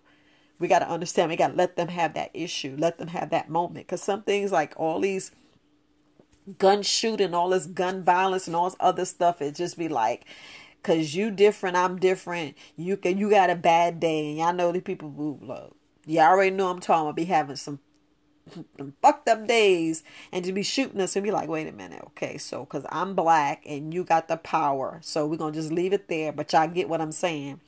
We 0.59 0.69
got 0.69 0.81
to 0.81 0.89
understand. 0.89 1.31
We 1.31 1.37
got 1.37 1.49
to 1.49 1.57
let 1.57 1.77
them 1.77 1.89
have 1.89 2.15
that 2.15 2.31
issue. 2.33 2.77
Let 2.79 2.99
them 2.99 3.09
have 3.09 3.31
that 3.31 3.49
moment. 3.49 3.87
Because 3.87 4.03
some 4.03 4.23
things 4.23 4.53
like 4.53 4.75
all 4.77 5.01
these 5.01 5.31
gun 6.59 6.83
shooting, 6.83 7.35
all 7.35 7.51
this 7.51 7.67
gun 7.67 8.05
violence, 8.05 8.47
and 8.47 8.57
all 8.57 8.71
this 8.71 8.77
other 8.81 9.05
stuff, 9.05 9.43
it 9.43 9.55
just 9.55 9.77
be 9.77 9.89
like, 9.89 10.25
cause 10.83 11.15
you 11.15 11.31
different, 11.31 11.77
I'm 11.77 11.99
different. 11.99 12.57
You 12.77 12.97
can, 12.97 13.19
you 13.19 13.29
got 13.29 13.51
a 13.51 13.57
bad 13.57 14.01
day, 14.01 14.29
and 14.29 14.39
y'all 14.39 14.53
know 14.55 14.73
the 14.73 14.81
people 14.81 15.11
who 15.11 15.39
you 16.07 16.21
already 16.21 16.55
know 16.55 16.71
I'm 16.71 16.81
talking 16.81 17.03
about 17.03 17.17
be 17.17 17.25
having 17.25 17.57
some, 17.57 17.81
some 18.79 18.95
fucked 19.03 19.29
up 19.29 19.47
days 19.47 20.05
and 20.31 20.45
to 20.45 20.53
be 20.53 20.63
shooting 20.63 21.01
us 21.01 21.17
and 21.17 21.25
be 21.25 21.33
like, 21.33 21.49
wait 21.49 21.67
a 21.67 21.73
minute, 21.73 22.03
okay, 22.09 22.39
so 22.39 22.61
because 22.65 22.87
I'm 22.91 23.15
black 23.15 23.63
and 23.67 23.93
you 23.93 24.05
got 24.05 24.29
the 24.29 24.37
power, 24.37 25.01
so 25.03 25.27
we're 25.27 25.37
gonna 25.37 25.53
just 25.53 25.73
leave 25.73 25.93
it 25.93 26.09
there, 26.09 26.33
but 26.33 26.53
y'all 26.53 26.69
get 26.69 26.89
what 26.89 27.01
I'm 27.01 27.13
saying. 27.13 27.61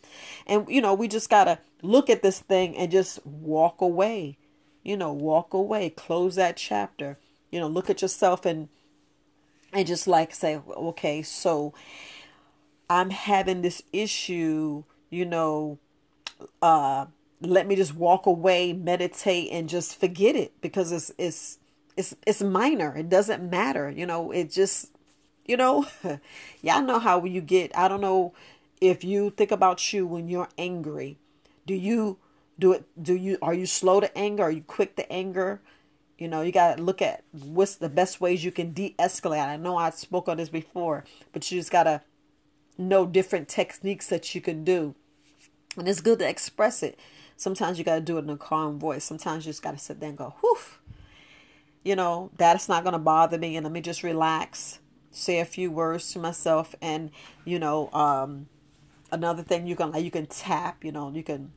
And 0.46 0.68
you 0.68 0.80
know, 0.80 0.94
we 0.94 1.08
just 1.08 1.28
gotta 1.28 1.58
look 1.82 2.08
at 2.08 2.22
this 2.22 2.40
thing 2.40 2.76
and 2.76 2.90
just 2.90 3.24
walk 3.26 3.80
away. 3.80 4.38
You 4.84 4.96
know, 4.96 5.12
walk 5.12 5.52
away, 5.52 5.90
close 5.90 6.36
that 6.36 6.56
chapter. 6.56 7.18
You 7.50 7.60
know, 7.60 7.68
look 7.68 7.90
at 7.90 8.00
yourself 8.00 8.46
and 8.46 8.68
and 9.72 9.86
just 9.86 10.06
like 10.06 10.32
say, 10.32 10.60
okay, 10.66 11.22
so 11.22 11.74
I'm 12.88 13.10
having 13.10 13.62
this 13.62 13.82
issue, 13.92 14.84
you 15.10 15.24
know, 15.26 15.78
uh 16.62 17.06
let 17.40 17.66
me 17.66 17.76
just 17.76 17.94
walk 17.94 18.26
away, 18.26 18.72
meditate, 18.72 19.50
and 19.52 19.68
just 19.68 19.98
forget 19.98 20.34
it 20.34 20.60
because 20.60 20.92
it's 20.92 21.12
it's 21.18 21.58
it's 21.96 22.14
it's 22.26 22.42
minor. 22.42 22.96
It 22.96 23.08
doesn't 23.08 23.48
matter. 23.48 23.90
You 23.90 24.06
know, 24.06 24.30
it 24.30 24.50
just 24.50 24.90
you 25.44 25.56
know, 25.56 25.86
y'all 26.62 26.82
know 26.82 26.98
how 26.98 27.24
you 27.24 27.40
get. 27.40 27.76
I 27.76 27.88
don't 27.88 28.00
know 28.00 28.34
if 28.80 29.02
you 29.02 29.30
think 29.30 29.50
about 29.50 29.92
you 29.92 30.06
when 30.06 30.28
you're 30.28 30.48
angry. 30.58 31.18
Do 31.66 31.74
you 31.74 32.18
do 32.58 32.72
it? 32.72 32.84
Do 33.00 33.14
you 33.14 33.38
are 33.42 33.54
you 33.54 33.66
slow 33.66 34.00
to 34.00 34.16
anger? 34.16 34.44
Are 34.44 34.50
you 34.50 34.62
quick 34.62 34.96
to 34.96 35.10
anger? 35.12 35.60
You 36.18 36.26
know, 36.26 36.42
you 36.42 36.50
got 36.50 36.76
to 36.76 36.82
look 36.82 37.00
at 37.00 37.22
what's 37.30 37.76
the 37.76 37.88
best 37.88 38.20
ways 38.20 38.44
you 38.44 38.50
can 38.50 38.72
de-escalate. 38.72 39.46
I 39.46 39.56
know 39.56 39.76
I 39.76 39.90
spoke 39.90 40.28
on 40.28 40.38
this 40.38 40.48
before, 40.48 41.04
but 41.32 41.48
you 41.50 41.60
just 41.60 41.70
got 41.70 41.84
to 41.84 42.02
know 42.76 43.06
different 43.06 43.46
techniques 43.46 44.08
that 44.08 44.34
you 44.34 44.40
can 44.40 44.64
do. 44.64 44.96
And 45.76 45.86
it's 45.86 46.00
good 46.00 46.18
to 46.18 46.28
express 46.28 46.82
it. 46.82 46.98
Sometimes 47.38 47.78
you 47.78 47.84
got 47.84 47.94
to 47.94 48.00
do 48.00 48.18
it 48.18 48.24
in 48.24 48.30
a 48.30 48.36
calm 48.36 48.80
voice. 48.80 49.04
Sometimes 49.04 49.46
you 49.46 49.50
just 49.50 49.62
got 49.62 49.70
to 49.70 49.78
sit 49.78 50.00
there 50.00 50.08
and 50.08 50.18
go, 50.18 50.34
whew. 50.40 50.58
You 51.84 51.94
know, 51.94 52.32
that's 52.36 52.68
not 52.68 52.82
going 52.82 52.94
to 52.94 52.98
bother 52.98 53.38
me. 53.38 53.56
And 53.56 53.62
let 53.62 53.72
me 53.72 53.80
just 53.80 54.02
relax, 54.02 54.80
say 55.12 55.38
a 55.38 55.44
few 55.44 55.70
words 55.70 56.12
to 56.12 56.18
myself. 56.18 56.74
And, 56.82 57.12
you 57.44 57.60
know, 57.60 57.90
um, 57.92 58.48
another 59.12 59.44
thing 59.44 59.68
you 59.68 59.76
can, 59.76 59.92
like, 59.92 60.04
you 60.04 60.10
can 60.10 60.26
tap, 60.26 60.84
you 60.84 60.90
know, 60.90 61.12
you 61.12 61.22
can 61.22 61.52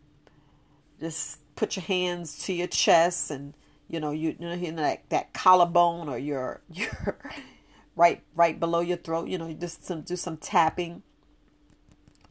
just 1.00 1.40
put 1.56 1.76
your 1.76 1.84
hands 1.84 2.38
to 2.46 2.54
your 2.54 2.68
chest 2.68 3.32
and, 3.32 3.56
you 3.90 4.00
know, 4.00 4.12
you, 4.12 4.36
you 4.40 4.48
know, 4.48 4.54
you 4.54 4.72
that, 4.74 5.10
that 5.10 5.34
collarbone 5.34 6.08
or 6.08 6.20
your, 6.20 6.62
your, 6.72 7.18
right, 7.96 8.22
right 8.36 8.60
below 8.60 8.82
your 8.82 8.98
throat, 8.98 9.30
you 9.30 9.40
know, 9.40 9.52
just 9.54 9.84
some, 9.84 10.02
do 10.02 10.16
some 10.16 10.38
tapping 10.38 11.02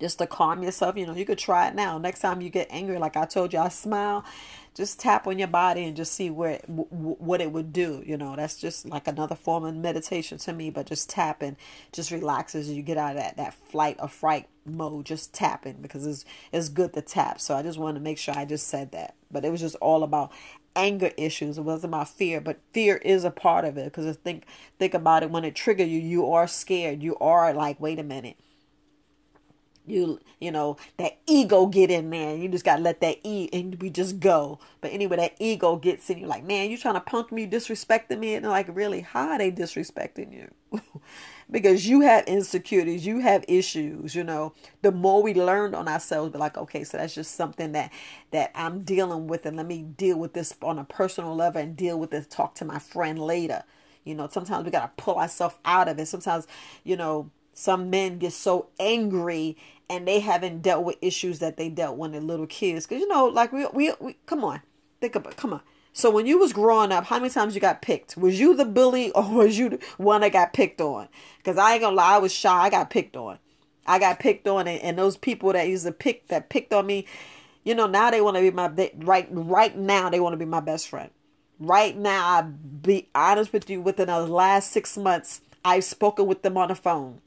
just 0.00 0.18
to 0.18 0.26
calm 0.26 0.62
yourself. 0.62 0.96
You 0.96 1.06
know, 1.06 1.14
you 1.14 1.24
could 1.24 1.38
try 1.38 1.68
it 1.68 1.74
now. 1.74 1.98
Next 1.98 2.20
time 2.20 2.40
you 2.40 2.50
get 2.50 2.66
angry, 2.70 2.98
like 2.98 3.16
I 3.16 3.26
told 3.26 3.52
you, 3.52 3.58
I 3.58 3.68
smile. 3.68 4.24
Just 4.74 5.00
tap 5.00 5.26
on 5.26 5.38
your 5.38 5.48
body 5.48 5.84
and 5.84 5.96
just 5.96 6.14
see 6.14 6.30
where 6.30 6.60
w- 6.66 6.86
what 6.88 7.40
it 7.40 7.52
would 7.52 7.72
do. 7.72 8.02
You 8.06 8.16
know, 8.16 8.36
that's 8.36 8.56
just 8.56 8.88
like 8.88 9.08
another 9.08 9.34
form 9.34 9.64
of 9.64 9.74
meditation 9.74 10.38
to 10.38 10.52
me. 10.52 10.70
But 10.70 10.86
just 10.86 11.10
tapping 11.10 11.56
just 11.92 12.10
relaxes 12.10 12.70
you 12.70 12.82
get 12.82 12.96
out 12.96 13.16
of 13.16 13.22
that 13.22 13.36
that 13.36 13.54
flight 13.54 13.96
or 14.00 14.08
fright 14.08 14.48
mode. 14.64 15.06
Just 15.06 15.34
tapping 15.34 15.82
because 15.82 16.06
it's 16.06 16.24
it's 16.52 16.68
good 16.68 16.94
to 16.94 17.02
tap. 17.02 17.40
So 17.40 17.56
I 17.56 17.62
just 17.62 17.78
wanted 17.78 17.98
to 17.98 18.04
make 18.04 18.18
sure 18.18 18.34
I 18.36 18.44
just 18.44 18.68
said 18.68 18.92
that. 18.92 19.14
But 19.30 19.44
it 19.44 19.50
was 19.50 19.60
just 19.60 19.76
all 19.76 20.04
about 20.04 20.32
anger 20.76 21.10
issues. 21.16 21.58
It 21.58 21.62
wasn't 21.62 21.92
about 21.92 22.08
fear, 22.08 22.40
but 22.40 22.60
fear 22.72 22.96
is 22.98 23.24
a 23.24 23.30
part 23.30 23.64
of 23.64 23.76
it 23.76 23.86
because 23.86 24.16
think 24.18 24.44
think 24.78 24.94
about 24.94 25.24
it 25.24 25.30
when 25.30 25.44
it 25.44 25.56
trigger 25.56 25.84
you, 25.84 25.98
you 25.98 26.30
are 26.32 26.46
scared. 26.46 27.02
You 27.02 27.16
are 27.16 27.52
like, 27.52 27.80
wait 27.80 27.98
a 27.98 28.04
minute 28.04 28.36
you 29.90 30.20
you 30.40 30.50
know 30.50 30.76
that 30.96 31.18
ego 31.26 31.66
get 31.66 31.90
in 31.90 32.10
there 32.10 32.36
you 32.36 32.48
just 32.48 32.64
gotta 32.64 32.82
let 32.82 33.00
that 33.00 33.18
e 33.24 33.48
and 33.52 33.80
we 33.82 33.90
just 33.90 34.20
go. 34.20 34.58
But 34.80 34.92
anyway 34.92 35.16
that 35.16 35.36
ego 35.38 35.76
gets 35.76 36.08
in 36.10 36.18
you 36.18 36.26
like 36.26 36.44
man 36.44 36.70
you 36.70 36.78
trying 36.78 36.94
to 36.94 37.00
punk 37.00 37.32
me 37.32 37.46
disrespecting 37.46 38.18
me 38.18 38.34
and 38.34 38.46
like 38.46 38.66
really? 38.70 39.00
How 39.00 39.30
are 39.30 39.38
they 39.38 39.50
disrespecting 39.52 40.32
you? 40.32 40.80
Because 41.50 41.88
you 41.88 42.02
have 42.02 42.24
insecurities 42.26 43.04
you 43.04 43.20
have 43.20 43.44
issues 43.48 44.14
you 44.14 44.22
know. 44.24 44.52
The 44.82 44.92
more 44.92 45.22
we 45.22 45.34
learned 45.34 45.74
on 45.74 45.88
ourselves 45.88 46.32
be 46.32 46.38
like 46.38 46.56
okay 46.56 46.84
so 46.84 46.96
that's 46.96 47.14
just 47.14 47.34
something 47.34 47.72
that 47.72 47.92
that 48.30 48.50
i'm 48.54 48.82
dealing 48.82 49.26
with 49.26 49.44
and 49.46 49.56
let 49.56 49.66
me 49.66 49.82
deal 49.82 50.16
with 50.18 50.32
this 50.32 50.54
on 50.62 50.78
a 50.78 50.84
personal 50.84 51.34
level 51.34 51.60
and 51.60 51.76
deal 51.76 51.98
with 51.98 52.10
this 52.10 52.26
talk 52.26 52.54
to 52.56 52.64
my 52.64 52.78
friend 52.78 53.18
later. 53.18 53.64
You 54.04 54.14
know 54.14 54.28
sometimes 54.30 54.64
we 54.64 54.70
gotta 54.70 54.90
pull 54.96 55.16
ourselves 55.16 55.56
out 55.64 55.88
of 55.88 55.98
it. 55.98 56.06
Sometimes 56.06 56.46
you 56.84 56.96
know 56.96 57.30
some 57.52 57.90
men 57.90 58.18
get 58.18 58.32
so 58.32 58.68
angry 58.78 59.56
and 59.90 60.06
they 60.06 60.20
haven't 60.20 60.62
dealt 60.62 60.84
with 60.84 60.96
issues 61.02 61.40
that 61.40 61.56
they 61.56 61.68
dealt 61.68 61.96
when 61.96 62.12
they're 62.12 62.20
little 62.20 62.46
kids. 62.46 62.86
Because 62.86 63.00
you 63.00 63.08
know, 63.08 63.26
like 63.26 63.52
we, 63.52 63.66
we 63.74 63.92
we 64.00 64.16
come 64.24 64.44
on, 64.44 64.62
think 65.00 65.16
about 65.16 65.36
come 65.36 65.52
on. 65.52 65.60
So 65.92 66.08
when 66.10 66.26
you 66.26 66.38
was 66.38 66.52
growing 66.52 66.92
up, 66.92 67.06
how 67.06 67.18
many 67.18 67.30
times 67.30 67.56
you 67.56 67.60
got 67.60 67.82
picked? 67.82 68.16
Was 68.16 68.38
you 68.38 68.54
the 68.54 68.64
bully 68.64 69.10
or 69.10 69.28
was 69.28 69.58
you 69.58 69.70
the 69.70 69.78
one 69.98 70.20
that 70.20 70.32
got 70.32 70.52
picked 70.52 70.80
on? 70.80 71.08
Because 71.38 71.58
I 71.58 71.72
ain't 71.72 71.82
gonna 71.82 71.96
lie, 71.96 72.14
I 72.14 72.18
was 72.18 72.32
shy. 72.32 72.56
I 72.56 72.70
got 72.70 72.88
picked 72.88 73.16
on. 73.16 73.38
I 73.84 73.98
got 73.98 74.20
picked 74.20 74.46
on, 74.46 74.68
and, 74.68 74.80
and 74.80 74.96
those 74.96 75.16
people 75.16 75.52
that 75.52 75.66
used 75.66 75.84
to 75.84 75.92
pick 75.92 76.28
that 76.28 76.48
picked 76.48 76.72
on 76.72 76.86
me, 76.86 77.06
you 77.64 77.74
know, 77.74 77.88
now 77.88 78.12
they 78.12 78.20
want 78.20 78.36
to 78.36 78.42
be 78.42 78.52
my 78.52 78.68
they, 78.68 78.92
right 78.98 79.26
right 79.30 79.76
now 79.76 80.08
they 80.08 80.20
want 80.20 80.34
to 80.34 80.38
be 80.38 80.44
my 80.44 80.60
best 80.60 80.88
friend. 80.88 81.10
Right 81.58 81.96
now, 81.96 82.26
I 82.26 82.42
be 82.42 83.08
honest 83.12 83.52
with 83.52 83.68
you. 83.68 83.80
Within 83.80 84.06
the 84.06 84.20
last 84.20 84.70
six 84.70 84.96
months, 84.96 85.40
I've 85.64 85.84
spoken 85.84 86.26
with 86.26 86.42
them 86.42 86.56
on 86.56 86.68
the 86.68 86.76
phone. 86.76 87.20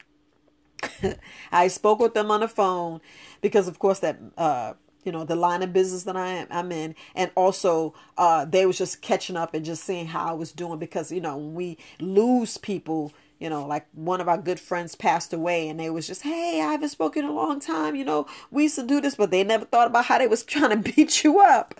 I 1.52 1.68
spoke 1.68 1.98
with 1.98 2.14
them 2.14 2.30
on 2.30 2.40
the 2.40 2.48
phone 2.48 3.00
because, 3.40 3.68
of 3.68 3.78
course, 3.78 4.00
that 4.00 4.18
uh, 4.36 4.74
you 5.04 5.12
know 5.12 5.24
the 5.24 5.36
line 5.36 5.62
of 5.62 5.72
business 5.72 6.04
that 6.04 6.16
I 6.16 6.28
am 6.28 6.46
I'm 6.50 6.72
in, 6.72 6.94
and 7.14 7.30
also 7.34 7.94
uh, 8.16 8.44
they 8.44 8.66
was 8.66 8.78
just 8.78 9.02
catching 9.02 9.36
up 9.36 9.54
and 9.54 9.64
just 9.64 9.84
seeing 9.84 10.06
how 10.06 10.26
I 10.26 10.32
was 10.32 10.52
doing 10.52 10.78
because 10.78 11.12
you 11.12 11.20
know 11.20 11.36
when 11.36 11.54
we 11.54 11.78
lose 12.00 12.56
people. 12.58 13.12
You 13.40 13.50
know, 13.50 13.66
like 13.66 13.88
one 13.92 14.20
of 14.20 14.28
our 14.28 14.38
good 14.38 14.60
friends 14.60 14.94
passed 14.94 15.32
away, 15.32 15.68
and 15.68 15.78
they 15.78 15.90
was 15.90 16.06
just, 16.06 16.22
"Hey, 16.22 16.62
I 16.62 16.70
haven't 16.70 16.90
spoken 16.90 17.24
in 17.24 17.30
a 17.30 17.34
long 17.34 17.58
time. 17.60 17.96
You 17.96 18.04
know, 18.04 18.26
we 18.50 18.62
used 18.62 18.76
to 18.76 18.86
do 18.86 19.00
this, 19.00 19.16
but 19.16 19.32
they 19.32 19.42
never 19.42 19.64
thought 19.64 19.88
about 19.88 20.04
how 20.06 20.18
they 20.18 20.28
was 20.28 20.44
trying 20.44 20.70
to 20.70 20.92
beat 20.92 21.24
you 21.24 21.40
up." 21.40 21.74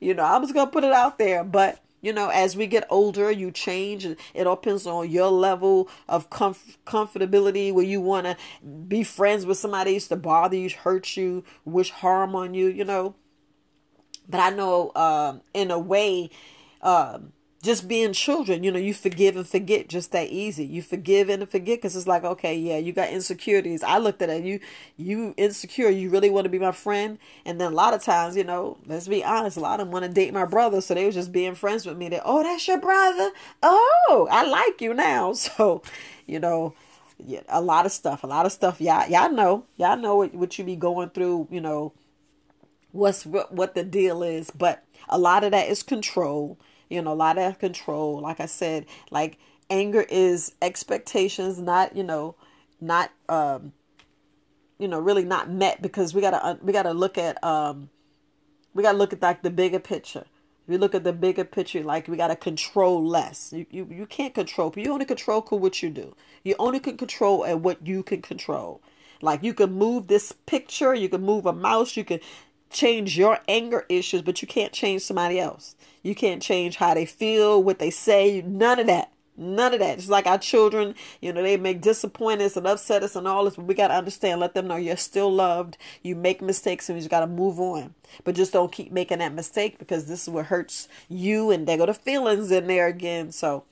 You 0.00 0.14
know, 0.14 0.24
I 0.24 0.38
was 0.38 0.50
gonna 0.50 0.70
put 0.70 0.82
it 0.82 0.92
out 0.92 1.18
there, 1.18 1.44
but 1.44 1.83
you 2.04 2.12
know, 2.12 2.28
as 2.28 2.54
we 2.54 2.66
get 2.66 2.86
older, 2.90 3.30
you 3.30 3.50
change. 3.50 4.04
It 4.04 4.18
depends 4.34 4.86
on 4.86 5.10
your 5.10 5.30
level 5.30 5.88
of 6.06 6.28
comf- 6.28 6.76
comfortability 6.84 7.72
where 7.72 7.84
you 7.84 8.02
want 8.02 8.26
to 8.26 8.36
be 8.62 9.02
friends 9.02 9.46
with 9.46 9.56
somebody 9.56 9.92
used 9.92 10.10
to 10.10 10.16
bother 10.16 10.54
you, 10.54 10.68
hurt 10.68 11.16
you, 11.16 11.44
wish 11.64 11.90
harm 11.90 12.36
on 12.36 12.52
you, 12.52 12.66
you 12.66 12.84
know. 12.84 13.14
But 14.28 14.40
I 14.40 14.50
know, 14.50 14.92
um, 14.94 15.40
in 15.54 15.70
a 15.70 15.78
way, 15.78 16.28
um, 16.82 17.32
just 17.64 17.88
being 17.88 18.12
children, 18.12 18.62
you 18.62 18.70
know, 18.70 18.78
you 18.78 18.92
forgive 18.92 19.36
and 19.36 19.48
forget 19.48 19.88
just 19.88 20.12
that 20.12 20.28
easy. 20.28 20.66
You 20.66 20.82
forgive 20.82 21.30
and 21.30 21.48
forget 21.48 21.78
because 21.78 21.96
it's 21.96 22.06
like, 22.06 22.22
okay, 22.22 22.54
yeah, 22.54 22.76
you 22.76 22.92
got 22.92 23.08
insecurities. 23.08 23.82
I 23.82 23.96
looked 23.96 24.20
at 24.20 24.28
it, 24.28 24.44
you, 24.44 24.60
you 24.98 25.32
insecure. 25.38 25.88
You 25.88 26.10
really 26.10 26.28
want 26.28 26.44
to 26.44 26.50
be 26.50 26.58
my 26.58 26.72
friend, 26.72 27.18
and 27.46 27.58
then 27.58 27.72
a 27.72 27.74
lot 27.74 27.94
of 27.94 28.02
times, 28.02 28.36
you 28.36 28.44
know, 28.44 28.76
let's 28.86 29.08
be 29.08 29.24
honest, 29.24 29.56
a 29.56 29.60
lot 29.60 29.80
of 29.80 29.86
them 29.86 29.92
want 29.92 30.04
to 30.04 30.10
date 30.10 30.34
my 30.34 30.44
brother, 30.44 30.82
so 30.82 30.92
they 30.92 31.06
was 31.06 31.14
just 31.14 31.32
being 31.32 31.54
friends 31.54 31.86
with 31.86 31.96
me. 31.96 32.10
That 32.10 32.22
oh, 32.26 32.42
that's 32.42 32.68
your 32.68 32.78
brother. 32.78 33.30
Oh, 33.62 34.28
I 34.30 34.44
like 34.44 34.80
you 34.80 34.92
now. 34.94 35.32
So, 35.44 35.82
you 36.26 36.40
know, 36.40 36.74
yeah, 37.18 37.42
a 37.48 37.60
lot 37.60 37.86
of 37.86 37.92
stuff, 37.92 38.24
a 38.24 38.26
lot 38.26 38.46
of 38.46 38.52
stuff. 38.52 38.80
Y'all, 38.80 39.08
y'all 39.08 39.30
know, 39.30 39.64
y'all 39.76 39.96
know 39.96 40.16
what, 40.16 40.34
what 40.34 40.58
you 40.58 40.64
be 40.64 40.74
going 40.74 41.10
through. 41.10 41.48
You 41.50 41.60
know, 41.60 41.92
what's 42.92 43.24
what, 43.24 43.52
what 43.52 43.74
the 43.74 43.84
deal 43.84 44.22
is, 44.22 44.50
but 44.50 44.84
a 45.08 45.18
lot 45.18 45.44
of 45.44 45.52
that 45.52 45.68
is 45.68 45.82
control 45.82 46.58
you 46.88 47.02
know, 47.02 47.12
a 47.12 47.14
lot 47.14 47.38
of 47.38 47.58
control. 47.58 48.20
Like 48.20 48.40
I 48.40 48.46
said, 48.46 48.86
like 49.10 49.38
anger 49.70 50.04
is 50.08 50.54
expectations 50.62 51.58
not, 51.58 51.96
you 51.96 52.04
know, 52.04 52.36
not 52.80 53.10
um 53.28 53.72
you 54.78 54.88
know, 54.88 54.98
really 54.98 55.24
not 55.24 55.50
met 55.50 55.80
because 55.80 56.14
we 56.14 56.20
got 56.20 56.30
to 56.30 56.58
we 56.62 56.72
got 56.72 56.82
to 56.82 56.92
look 56.92 57.16
at 57.16 57.42
um 57.44 57.90
we 58.74 58.82
got 58.82 58.92
to 58.92 58.98
look 58.98 59.12
at 59.12 59.22
like 59.22 59.42
the 59.42 59.50
bigger 59.50 59.78
picture. 59.78 60.24
If 60.66 60.72
you 60.72 60.78
look 60.78 60.94
at 60.94 61.04
the 61.04 61.12
bigger 61.12 61.44
picture, 61.44 61.82
like 61.82 62.08
we 62.08 62.16
got 62.16 62.28
to 62.28 62.36
control 62.36 63.06
less. 63.06 63.52
You, 63.52 63.66
you 63.70 63.88
you 63.90 64.06
can't 64.06 64.34
control. 64.34 64.72
You 64.76 64.92
only 64.92 65.04
control 65.04 65.42
what 65.42 65.82
you 65.82 65.90
do. 65.90 66.16
You 66.42 66.54
only 66.58 66.80
can 66.80 66.96
control 66.96 67.44
at 67.44 67.60
what 67.60 67.86
you 67.86 68.02
can 68.02 68.22
control. 68.22 68.80
Like 69.20 69.42
you 69.42 69.54
can 69.54 69.72
move 69.72 70.08
this 70.08 70.32
picture, 70.32 70.94
you 70.94 71.08
can 71.08 71.22
move 71.22 71.46
a 71.46 71.52
mouse, 71.52 71.96
you 71.96 72.04
can 72.04 72.20
change 72.74 73.16
your 73.16 73.38
anger 73.48 73.86
issues, 73.88 74.22
but 74.22 74.42
you 74.42 74.48
can't 74.48 74.72
change 74.72 75.02
somebody 75.02 75.40
else. 75.40 75.74
You 76.02 76.14
can't 76.14 76.42
change 76.42 76.76
how 76.76 76.94
they 76.94 77.06
feel, 77.06 77.62
what 77.62 77.78
they 77.78 77.90
say, 77.90 78.42
none 78.42 78.78
of 78.78 78.86
that. 78.88 79.10
None 79.36 79.74
of 79.74 79.80
that. 79.80 79.98
Just 79.98 80.10
like 80.10 80.26
our 80.26 80.38
children, 80.38 80.94
you 81.20 81.32
know, 81.32 81.42
they 81.42 81.56
make 81.56 81.80
disappoint 81.80 82.40
us 82.40 82.56
and 82.56 82.66
upset 82.66 83.02
us 83.02 83.16
and 83.16 83.26
all 83.26 83.44
this, 83.44 83.56
but 83.56 83.64
we 83.64 83.74
got 83.74 83.88
to 83.88 83.94
understand, 83.94 84.40
let 84.40 84.54
them 84.54 84.68
know 84.68 84.76
you're 84.76 84.96
still 84.96 85.32
loved. 85.32 85.76
You 86.02 86.14
make 86.14 86.40
mistakes 86.40 86.88
and 86.88 86.96
you 86.96 87.00
just 87.00 87.10
got 87.10 87.20
to 87.20 87.26
move 87.26 87.58
on. 87.58 87.94
But 88.22 88.36
just 88.36 88.52
don't 88.52 88.70
keep 88.70 88.92
making 88.92 89.18
that 89.18 89.34
mistake 89.34 89.78
because 89.78 90.06
this 90.06 90.22
is 90.22 90.28
what 90.28 90.46
hurts 90.46 90.86
you 91.08 91.50
and 91.50 91.66
they 91.66 91.76
go 91.76 91.86
the 91.86 91.94
feelings 91.94 92.52
in 92.52 92.68
there 92.68 92.86
again. 92.86 93.32
So 93.32 93.64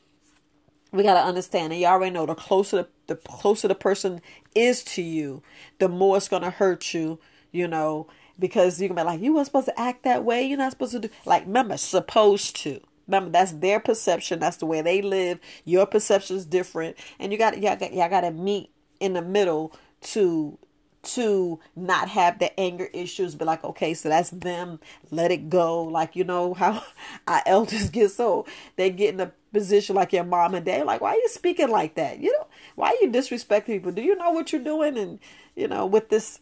we 0.91 1.03
got 1.03 1.15
to 1.15 1.27
understand, 1.27 1.73
and 1.73 1.81
you 1.81 1.87
already 1.87 2.13
know 2.13 2.27
the 2.27 2.35
closer 2.35 2.77
the, 2.77 2.89
the 3.07 3.17
closer 3.17 3.69
the 3.69 3.75
person 3.75 4.21
is 4.55 4.83
to 4.85 5.03
you, 5.03 5.43
the 5.79 5.89
more 5.89 6.17
it's 6.17 6.29
going 6.29 6.43
to 6.43 6.51
hurt 6.51 6.93
you, 6.93 7.19
you 7.51 7.67
know, 7.69 8.09
because 8.43 8.83
you 8.83 8.89
can 8.89 8.97
be 8.97 9.03
like, 9.05 9.21
you 9.21 9.33
weren't 9.33 9.47
supposed 9.47 9.69
to 9.69 9.81
act 9.81 10.03
that 10.03 10.25
way. 10.25 10.43
You're 10.43 10.59
not 10.59 10.73
supposed 10.73 10.93
to 10.93 10.99
do 10.99 11.09
like 11.25 11.47
remember, 11.47 11.77
supposed 11.77 12.57
to. 12.57 12.81
Remember, 13.07 13.31
that's 13.31 13.53
their 13.53 13.79
perception. 13.79 14.41
That's 14.41 14.57
the 14.57 14.67
way 14.67 14.83
they 14.83 15.01
live. 15.01 15.39
Your 15.65 15.87
perception 15.87 16.37
is 16.37 16.45
different, 16.45 16.97
and 17.21 17.31
you 17.31 17.39
got 17.39 17.63
y'all 17.63 17.77
got 17.77 17.95
y'all 17.95 18.11
got 18.11 18.23
to 18.23 18.33
meet 18.33 18.71
in 18.99 19.13
the 19.13 19.23
middle 19.23 19.73
to 20.01 20.59
to 21.03 21.61
not 21.77 22.09
have 22.09 22.41
the 22.41 22.59
anger 22.59 22.89
issues. 22.93 23.37
Be 23.37 23.45
like, 23.45 23.63
okay, 23.63 23.95
so 23.95 24.09
that's 24.09 24.31
them. 24.31 24.81
Let 25.13 25.31
it 25.31 25.49
go. 25.49 25.85
Like 25.85 26.17
you 26.17 26.25
know 26.25 26.53
how 26.55 26.83
our 27.29 27.43
elders 27.47 27.91
get 27.91 28.11
so 28.11 28.45
they 28.75 28.91
get 28.91 29.15
in 29.15 29.21
a 29.21 29.33
position 29.53 29.95
like 29.95 30.13
your 30.13 30.25
mom 30.25 30.57
and 30.57 30.67
dad. 30.67 30.85
Like, 30.85 31.01
why 31.01 31.11
are 31.11 31.17
you 31.17 31.29
speaking 31.29 31.71
like 31.71 31.95
that? 31.95 32.19
You 32.19 32.33
know, 32.33 32.47
why 32.75 32.89
are 32.89 33.05
you 33.05 33.13
disrespecting 33.13 33.67
people? 33.67 33.93
Do 33.93 34.03
you 34.03 34.17
know 34.17 34.33
what 34.33 34.53
you're 34.53 34.65
doing? 34.65 34.99
And 34.99 35.21
you 35.55 35.69
know, 35.69 35.87
with 35.87 36.09
this 36.09 36.41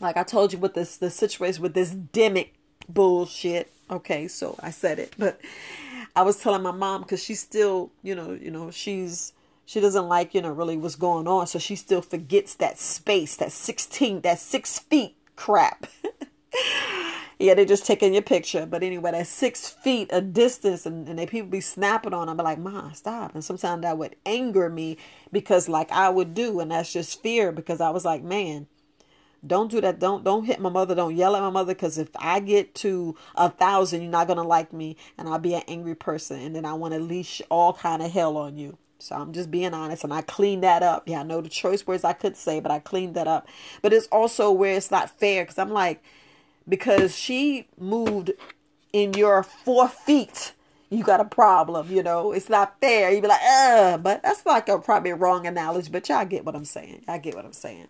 like 0.00 0.16
I 0.16 0.22
told 0.22 0.52
you 0.52 0.58
with 0.58 0.74
this 0.74 0.96
the 0.96 1.10
situation 1.10 1.62
with 1.62 1.74
this 1.74 1.94
demic 1.94 2.50
bullshit. 2.88 3.72
Okay, 3.90 4.28
so 4.28 4.56
I 4.60 4.70
said 4.70 4.98
it, 4.98 5.14
but 5.18 5.40
I 6.14 6.22
was 6.22 6.38
telling 6.38 6.62
my 6.62 6.72
mom 6.72 7.02
because 7.02 7.22
she's 7.22 7.40
still, 7.40 7.92
you 8.02 8.14
know, 8.14 8.32
you 8.32 8.50
know, 8.50 8.70
she's 8.70 9.32
she 9.64 9.80
doesn't 9.80 10.08
like, 10.08 10.34
you 10.34 10.42
know, 10.42 10.50
really 10.50 10.76
what's 10.76 10.96
going 10.96 11.26
on, 11.26 11.46
so 11.46 11.58
she 11.58 11.76
still 11.76 12.02
forgets 12.02 12.54
that 12.54 12.78
space, 12.78 13.36
that 13.36 13.52
sixteen, 13.52 14.20
that 14.22 14.38
six 14.38 14.78
feet 14.78 15.16
crap. 15.36 15.86
yeah, 17.38 17.54
they're 17.54 17.64
just 17.64 17.86
taking 17.86 18.12
your 18.12 18.22
picture. 18.22 18.66
But 18.66 18.82
anyway, 18.82 19.12
that 19.12 19.26
six 19.26 19.68
feet 19.68 20.10
of 20.10 20.32
distance 20.32 20.86
and, 20.86 21.08
and 21.08 21.18
they 21.18 21.26
people 21.26 21.48
be 21.48 21.60
snapping 21.60 22.14
on. 22.14 22.34
Be 22.36 22.42
like, 22.42 22.58
Ma, 22.58 22.92
stop. 22.92 23.34
And 23.34 23.44
sometimes 23.44 23.82
that 23.82 23.98
would 23.98 24.16
anger 24.24 24.68
me 24.68 24.96
because 25.32 25.68
like 25.68 25.92
I 25.92 26.08
would 26.08 26.34
do, 26.34 26.60
and 26.60 26.70
that's 26.70 26.92
just 26.92 27.22
fear 27.22 27.52
because 27.52 27.80
I 27.80 27.90
was 27.90 28.04
like, 28.04 28.22
man, 28.22 28.66
don't 29.46 29.70
do 29.70 29.80
that. 29.80 29.98
Don't 29.98 30.24
don't 30.24 30.44
hit 30.44 30.60
my 30.60 30.68
mother. 30.68 30.94
Don't 30.94 31.14
yell 31.14 31.36
at 31.36 31.42
my 31.42 31.50
mother 31.50 31.74
because 31.74 31.98
if 31.98 32.08
I 32.16 32.40
get 32.40 32.74
to 32.76 33.16
a 33.34 33.50
thousand, 33.50 34.02
you're 34.02 34.10
not 34.10 34.28
gonna 34.28 34.42
like 34.42 34.72
me, 34.72 34.96
and 35.16 35.28
I'll 35.28 35.38
be 35.38 35.54
an 35.54 35.62
angry 35.68 35.94
person, 35.94 36.40
and 36.40 36.54
then 36.56 36.64
I 36.64 36.74
want 36.74 36.94
to 36.94 37.00
leash 37.00 37.42
all 37.50 37.72
kind 37.72 38.02
of 38.02 38.10
hell 38.10 38.36
on 38.36 38.56
you. 38.56 38.78
So 38.98 39.14
I'm 39.14 39.32
just 39.32 39.50
being 39.50 39.74
honest, 39.74 40.04
and 40.04 40.12
I 40.12 40.22
cleaned 40.22 40.62
that 40.62 40.82
up. 40.82 41.08
Yeah, 41.08 41.20
I 41.20 41.22
know 41.22 41.40
the 41.40 41.48
choice 41.48 41.86
words 41.86 42.04
I 42.04 42.12
could 42.12 42.36
say, 42.36 42.60
but 42.60 42.70
I 42.70 42.78
cleaned 42.78 43.14
that 43.14 43.28
up. 43.28 43.46
But 43.82 43.92
it's 43.92 44.06
also 44.08 44.50
where 44.50 44.74
it's 44.74 44.90
not 44.90 45.18
fair 45.18 45.44
because 45.44 45.58
I'm 45.58 45.70
like, 45.70 46.02
because 46.68 47.14
she 47.16 47.68
moved 47.78 48.32
in 48.92 49.12
your 49.14 49.42
four 49.42 49.88
feet 49.88 50.52
you 50.90 51.02
got 51.02 51.20
a 51.20 51.24
problem, 51.24 51.90
you 51.90 52.02
know. 52.02 52.32
It's 52.32 52.48
not 52.48 52.80
fair. 52.80 53.10
You 53.10 53.20
be 53.20 53.28
like, 53.28 53.42
uh, 53.42 53.98
but 53.98 54.22
that's 54.22 54.46
like 54.46 54.68
a 54.68 54.78
probably 54.78 55.12
wrong 55.12 55.46
analogy, 55.46 55.90
but 55.90 56.08
y'all 56.08 56.24
get 56.24 56.44
what 56.44 56.54
I'm 56.54 56.64
saying. 56.64 57.04
I 57.08 57.18
get 57.18 57.34
what 57.34 57.44
I'm 57.44 57.52
saying. 57.52 57.88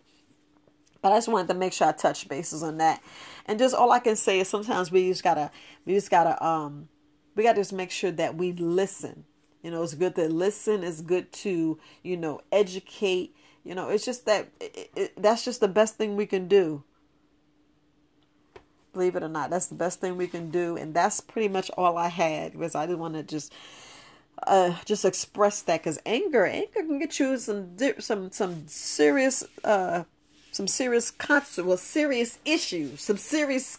But 1.07 1.13
I 1.13 1.19
just 1.19 1.29
wanted 1.29 1.47
to 1.47 1.55
make 1.55 1.73
sure 1.73 1.87
I 1.87 1.93
touch 1.93 2.27
bases 2.27 2.65
on 2.65 2.79
that. 2.79 3.01
And 3.45 3.61
just 3.61 3.77
all 3.77 3.93
I 3.93 4.01
can 4.01 4.17
say 4.17 4.41
is 4.41 4.49
sometimes 4.49 4.91
we 4.91 5.09
just 5.09 5.23
gotta 5.23 5.53
we 5.85 5.95
just 5.95 6.11
gotta 6.11 6.45
um 6.45 6.89
we 7.37 7.45
gotta 7.45 7.61
just 7.61 7.73
make 7.73 7.93
sure 7.93 8.11
that 8.11 8.35
we 8.35 8.51
listen. 8.51 9.25
You 9.63 9.71
know, 9.71 9.85
it's 9.85 9.95
good 9.95 10.17
to 10.17 10.29
listen, 10.29 10.83
it's 10.83 11.03
good 11.03 11.31
to, 11.45 11.79
you 12.03 12.17
know, 12.17 12.41
educate. 12.51 13.37
You 13.63 13.77
know, 13.77 13.89
it's 13.89 14.05
just 14.05 14.27
that 14.27 14.49
it, 14.61 14.91
it, 14.97 15.13
that's 15.17 15.45
just 15.45 15.61
the 15.61 15.69
best 15.69 15.95
thing 15.95 16.17
we 16.17 16.27
can 16.27 16.49
do. 16.49 16.83
Believe 18.93 19.15
it 19.15 19.23
or 19.23 19.29
not, 19.29 19.49
that's 19.49 19.69
the 19.69 19.77
best 19.77 20.01
thing 20.01 20.17
we 20.17 20.27
can 20.27 20.51
do, 20.51 20.77
and 20.77 20.93
that's 20.93 21.21
pretty 21.21 21.47
much 21.47 21.71
all 21.79 21.97
I 21.97 22.09
had 22.09 22.55
because 22.55 22.75
I 22.75 22.85
didn't 22.85 22.99
want 22.99 23.15
to 23.15 23.23
just 23.23 23.55
uh 24.45 24.75
just 24.85 25.05
express 25.05 25.63
that 25.63 25.85
because 25.85 26.01
anger 26.05 26.45
anger 26.45 26.83
can 26.83 26.99
get 26.99 27.21
you 27.21 27.39
some 27.39 27.77
some 28.01 28.33
some 28.33 28.67
serious 28.67 29.45
uh 29.63 30.03
some 30.57 30.67
serious 30.67 31.11
consequences, 31.11 31.65
well, 31.65 31.77
serious 31.77 32.39
issues, 32.47 33.03
some 33.03 33.19
serious 33.19 33.79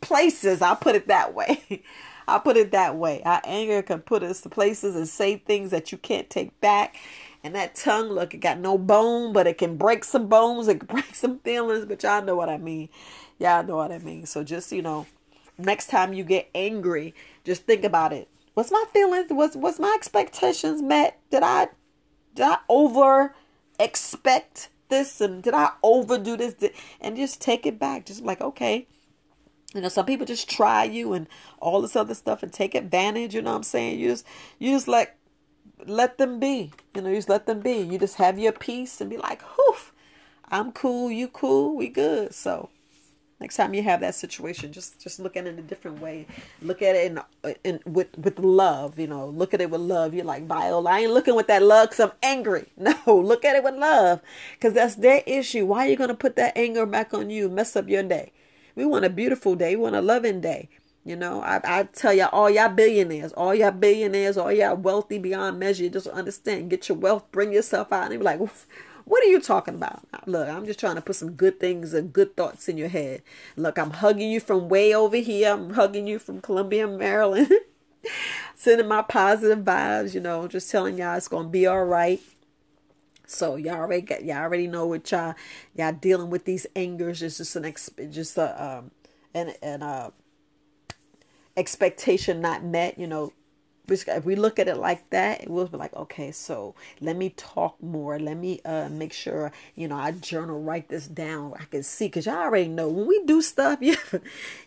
places. 0.00 0.62
I'll 0.62 0.76
put 0.76 0.96
it 0.96 1.06
that 1.08 1.34
way. 1.34 1.82
I'll 2.28 2.40
put 2.40 2.56
it 2.56 2.72
that 2.72 2.96
way. 2.96 3.22
Our 3.24 3.40
anger 3.44 3.82
can 3.82 4.00
put 4.00 4.22
us 4.22 4.40
to 4.42 4.48
places 4.48 4.96
and 4.96 5.06
say 5.06 5.36
things 5.36 5.70
that 5.70 5.92
you 5.92 5.98
can't 5.98 6.28
take 6.28 6.58
back. 6.60 6.96
And 7.44 7.54
that 7.54 7.74
tongue, 7.74 8.08
look, 8.08 8.34
it 8.34 8.38
got 8.38 8.58
no 8.58 8.76
bone, 8.76 9.32
but 9.32 9.46
it 9.46 9.58
can 9.58 9.76
break 9.76 10.02
some 10.02 10.28
bones, 10.28 10.66
it 10.66 10.80
can 10.80 10.86
break 10.94 11.14
some 11.14 11.38
feelings, 11.40 11.84
but 11.84 12.02
y'all 12.02 12.24
know 12.24 12.36
what 12.36 12.48
I 12.48 12.58
mean. 12.58 12.88
Y'all 13.38 13.62
know 13.62 13.76
what 13.76 13.92
I 13.92 13.98
mean. 13.98 14.26
So 14.26 14.42
just, 14.42 14.72
you 14.72 14.82
know, 14.82 15.06
next 15.58 15.88
time 15.88 16.12
you 16.12 16.24
get 16.24 16.48
angry, 16.54 17.14
just 17.44 17.64
think 17.64 17.84
about 17.84 18.12
it. 18.12 18.28
What's 18.54 18.72
my 18.72 18.84
feelings? 18.92 19.26
What's 19.30 19.54
what's 19.54 19.78
my 19.78 19.92
expectations 19.94 20.82
met? 20.82 21.20
Did 21.30 21.44
I 21.44 21.68
did 22.34 22.44
I 22.44 22.58
over 22.68 23.34
expect 23.78 24.68
this 24.88 25.20
and 25.20 25.42
did 25.42 25.54
I 25.54 25.70
overdo 25.82 26.36
this? 26.36 26.54
And 27.00 27.16
just 27.16 27.40
take 27.40 27.66
it 27.66 27.78
back. 27.78 28.06
Just 28.06 28.22
like, 28.22 28.40
okay. 28.40 28.86
You 29.74 29.82
know, 29.82 29.88
some 29.88 30.06
people 30.06 30.24
just 30.24 30.48
try 30.48 30.84
you 30.84 31.12
and 31.12 31.26
all 31.60 31.82
this 31.82 31.94
other 31.94 32.14
stuff 32.14 32.42
and 32.42 32.52
take 32.52 32.74
advantage, 32.74 33.34
you 33.34 33.42
know 33.42 33.50
what 33.50 33.56
I'm 33.58 33.62
saying? 33.62 33.98
You 33.98 34.08
just 34.08 34.24
you 34.58 34.72
just 34.72 34.88
let 34.88 35.16
let 35.86 36.18
them 36.18 36.40
be. 36.40 36.72
You 36.94 37.02
know, 37.02 37.10
you 37.10 37.16
just 37.16 37.28
let 37.28 37.46
them 37.46 37.60
be. 37.60 37.78
You 37.78 37.98
just 37.98 38.16
have 38.16 38.38
your 38.38 38.52
peace 38.52 39.00
and 39.00 39.10
be 39.10 39.18
like, 39.18 39.42
whew, 39.42 39.76
I'm 40.48 40.72
cool, 40.72 41.10
you 41.10 41.28
cool, 41.28 41.76
we 41.76 41.88
good. 41.88 42.34
So 42.34 42.70
Next 43.40 43.54
time 43.54 43.72
you 43.72 43.84
have 43.84 44.00
that 44.00 44.16
situation, 44.16 44.72
just 44.72 45.00
just 45.00 45.20
look 45.20 45.36
at 45.36 45.46
it 45.46 45.50
in 45.50 45.58
a 45.60 45.62
different 45.62 46.00
way. 46.00 46.26
Look 46.60 46.82
at 46.82 46.96
it 46.96 47.12
in, 47.12 47.20
in 47.62 47.80
with 47.86 48.18
with 48.18 48.38
love. 48.40 48.98
You 48.98 49.06
know, 49.06 49.28
look 49.28 49.54
at 49.54 49.60
it 49.60 49.70
with 49.70 49.80
love. 49.80 50.12
You're 50.12 50.24
like 50.24 50.46
Viola. 50.46 50.90
Oh, 50.90 50.92
I 50.92 51.00
ain't 51.00 51.12
looking 51.12 51.36
with 51.36 51.46
that 51.46 51.62
love 51.62 51.90
because 51.90 52.00
I'm 52.00 52.16
angry. 52.22 52.66
No, 52.76 52.94
look 53.06 53.44
at 53.44 53.54
it 53.54 53.62
with 53.62 53.74
love 53.74 54.20
because 54.54 54.72
that's 54.72 54.96
their 54.96 55.22
issue. 55.26 55.66
Why 55.66 55.86
are 55.86 55.90
you 55.90 55.96
gonna 55.96 56.14
put 56.14 56.36
that 56.36 56.56
anger 56.56 56.86
back 56.86 57.14
on 57.14 57.30
you? 57.30 57.48
Mess 57.48 57.76
up 57.76 57.88
your 57.88 58.02
day. 58.02 58.32
We 58.74 58.84
want 58.84 59.04
a 59.04 59.10
beautiful 59.10 59.54
day. 59.54 59.76
We 59.76 59.82
want 59.82 59.96
a 59.96 60.00
loving 60.00 60.40
day. 60.40 60.68
You 61.04 61.16
know, 61.16 61.40
I, 61.40 61.60
I 61.64 61.82
tell 61.84 62.12
y'all, 62.12 62.28
all 62.32 62.50
y'all 62.50 62.68
billionaires, 62.68 63.32
all 63.32 63.54
y'all 63.54 63.70
billionaires, 63.70 64.36
all 64.36 64.52
y'all 64.52 64.76
wealthy 64.76 65.18
beyond 65.18 65.58
measure, 65.58 65.88
just 65.88 66.06
understand, 66.06 66.68
get 66.68 66.88
your 66.88 66.98
wealth, 66.98 67.24
bring 67.32 67.52
yourself 67.52 67.92
out, 67.92 68.10
and 68.10 68.20
be 68.20 68.24
like, 68.24 68.40
what 69.08 69.24
are 69.24 69.28
you 69.28 69.40
talking 69.40 69.74
about? 69.74 70.02
Look, 70.26 70.48
I'm 70.48 70.66
just 70.66 70.78
trying 70.78 70.96
to 70.96 71.00
put 71.00 71.16
some 71.16 71.32
good 71.32 71.58
things 71.58 71.94
and 71.94 72.12
good 72.12 72.36
thoughts 72.36 72.68
in 72.68 72.76
your 72.76 72.88
head. 72.88 73.22
Look, 73.56 73.78
I'm 73.78 73.90
hugging 73.90 74.30
you 74.30 74.38
from 74.40 74.68
way 74.68 74.94
over 74.94 75.16
here. 75.16 75.52
I'm 75.52 75.70
hugging 75.70 76.06
you 76.06 76.18
from 76.18 76.40
Columbia, 76.40 76.86
Maryland. 76.86 77.50
Sending 78.54 78.86
my 78.86 79.02
positive 79.02 79.64
vibes, 79.64 80.14
you 80.14 80.20
know, 80.20 80.46
just 80.46 80.70
telling 80.70 80.98
y'all 80.98 81.16
it's 81.16 81.28
gonna 81.28 81.48
be 81.48 81.66
all 81.66 81.84
right. 81.84 82.20
So 83.26 83.56
y'all 83.56 83.76
already 83.76 84.02
got 84.02 84.24
y'all 84.24 84.38
already 84.38 84.66
know 84.66 84.86
what 84.86 85.10
y'all 85.10 85.34
y'all 85.74 85.92
dealing 85.92 86.30
with 86.30 86.44
these 86.44 86.66
angers. 86.76 87.22
It's 87.22 87.38
just 87.38 87.56
an 87.56 87.72
just 88.10 88.36
a 88.36 88.64
um 88.64 88.90
and 89.34 89.54
and 89.62 89.82
uh 89.82 90.10
expectation 91.56 92.40
not 92.40 92.64
met. 92.64 92.98
You 92.98 93.06
know, 93.06 93.32
if 93.90 94.24
we 94.24 94.36
look 94.36 94.58
at 94.58 94.68
it 94.68 94.76
like 94.76 95.08
that, 95.10 95.42
it 95.42 95.50
will 95.50 95.66
be 95.66 95.76
like, 95.76 95.94
okay, 95.94 96.30
so 96.30 96.74
let 97.00 97.16
me 97.16 97.30
talk 97.36 97.82
more. 97.82 98.18
Let 98.18 98.36
me 98.36 98.60
uh, 98.64 98.88
make 98.88 99.12
sure, 99.12 99.52
you 99.74 99.88
know, 99.88 99.96
I 99.96 100.12
journal, 100.12 100.62
write 100.62 100.88
this 100.88 101.06
down. 101.06 101.54
I 101.58 101.64
can 101.64 101.82
see, 101.82 102.06
because 102.06 102.26
y'all 102.26 102.36
already 102.36 102.68
know 102.68 102.88
when 102.88 103.06
we 103.06 103.22
do 103.24 103.42
stuff, 103.42 103.78
you 103.82 103.92
ever, 103.92 104.22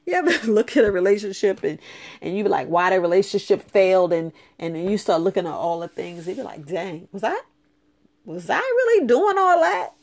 you 0.06 0.14
ever 0.14 0.52
look 0.52 0.76
at 0.78 0.86
a 0.86 0.92
relationship 0.92 1.64
and, 1.64 1.80
and 2.22 2.38
you 2.38 2.44
be 2.44 2.50
like, 2.50 2.68
why 2.68 2.90
the 2.90 3.00
relationship 3.00 3.70
failed? 3.70 4.14
And, 4.14 4.32
and 4.60 4.76
then 4.76 4.90
you 4.90 4.98
start 4.98 5.22
looking 5.22 5.46
at 5.46 5.54
all 5.54 5.80
the 5.80 5.88
things, 5.88 6.28
you 6.28 6.36
be 6.36 6.44
like, 6.44 6.66
dang, 6.66 7.08
was 7.12 7.24
I, 7.24 7.40
was 8.26 8.50
I 8.50 8.60
really 8.60 9.08
doing 9.08 9.38
all 9.38 9.60
that? 9.60 9.94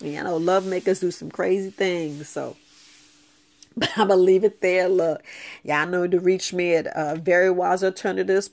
And, 0.00 0.12
you 0.12 0.22
know, 0.22 0.36
love 0.36 0.66
make 0.66 0.86
us 0.88 1.00
do 1.00 1.10
some 1.10 1.30
crazy 1.30 1.70
things. 1.70 2.28
So, 2.28 2.56
but 3.76 3.90
I'm 3.96 4.08
gonna 4.08 4.20
leave 4.20 4.44
it 4.44 4.60
there. 4.60 4.88
Look, 4.88 5.22
y'all 5.62 5.86
know 5.86 6.06
to 6.06 6.20
reach 6.20 6.52
me 6.52 6.74
at 6.74 6.86
uh, 6.88 7.14
Very 7.16 7.50
Wise 7.50 7.84
Alternatives 7.84 8.50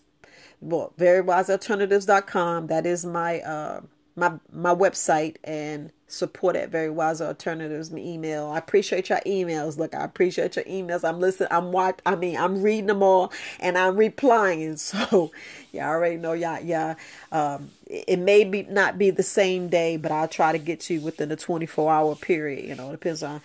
well, 0.65 0.93
verywisealternatives.com. 0.97 2.67
That 2.67 2.86
is 2.86 3.06
my 3.06 3.39
uh 3.41 3.82
my 4.15 4.34
my 4.51 4.73
website 4.73 5.36
and 5.43 5.91
support 6.08 6.56
at 6.56 6.69
very 6.69 6.89
wise 6.89 7.21
alternatives 7.21 7.91
my 7.91 7.99
email. 7.99 8.47
I 8.47 8.58
appreciate 8.58 9.10
your 9.10 9.19
emails. 9.25 9.78
Look 9.78 9.93
i 9.93 10.04
appreciate 10.04 10.56
your 10.56 10.65
emails. 10.65 11.08
I'm 11.08 11.19
listening 11.19 11.49
i'm 11.51 11.71
watch 11.71 11.99
i 12.06 12.15
mean 12.15 12.38
i'm 12.38 12.62
reading 12.62 12.86
them 12.88 13.04
all 13.04 13.32
and 13.60 13.78
i'm 13.78 13.97
replying. 13.97 14.78
So 14.86 15.32
yeah 15.71 15.88
i 15.88 15.89
already 15.89 16.17
know 16.17 16.34
y'all 16.34 16.62
yeah 16.62 16.95
um 17.32 17.71
it 17.86 18.19
may 18.19 18.43
be 18.43 18.63
not 18.63 18.97
be 18.97 19.10
the 19.10 19.23
same 19.23 19.67
day 19.67 19.97
but 19.97 20.12
i'll 20.12 20.28
try 20.28 20.51
to 20.51 20.58
get 20.58 20.80
to 20.82 20.95
you 20.95 21.01
within 21.01 21.32
a 21.32 21.36
24 21.36 21.91
hour 21.91 22.15
period. 22.15 22.65
You 22.65 22.75
know 22.75 22.89
it 22.89 22.93
depends 22.93 23.23
on 23.23 23.41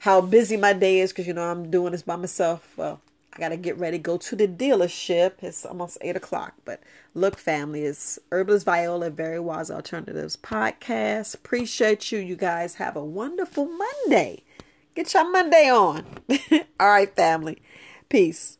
how 0.00 0.20
busy 0.20 0.56
my 0.56 0.72
day 0.72 1.00
is 1.00 1.12
because 1.12 1.26
you 1.26 1.32
know 1.32 1.50
i'm 1.50 1.70
doing 1.70 1.92
this 1.92 2.02
by 2.02 2.16
myself. 2.16 2.68
Well 2.76 3.00
I 3.34 3.38
got 3.38 3.48
to 3.48 3.56
get 3.56 3.78
ready, 3.78 3.98
go 3.98 4.18
to 4.18 4.36
the 4.36 4.46
dealership. 4.46 5.34
It's 5.40 5.64
almost 5.64 5.96
eight 6.02 6.16
o'clock. 6.16 6.54
But 6.64 6.82
look, 7.14 7.38
family, 7.38 7.84
it's 7.84 8.18
Herbalist 8.30 8.66
Viola, 8.66 9.08
Very 9.08 9.40
Wise 9.40 9.70
Alternatives 9.70 10.36
podcast. 10.36 11.34
Appreciate 11.34 12.12
you. 12.12 12.18
You 12.18 12.36
guys 12.36 12.74
have 12.74 12.94
a 12.94 13.04
wonderful 13.04 13.66
Monday. 13.66 14.42
Get 14.94 15.14
your 15.14 15.30
Monday 15.30 15.70
on. 15.70 16.04
All 16.78 16.88
right, 16.88 17.14
family. 17.16 17.62
Peace. 18.10 18.58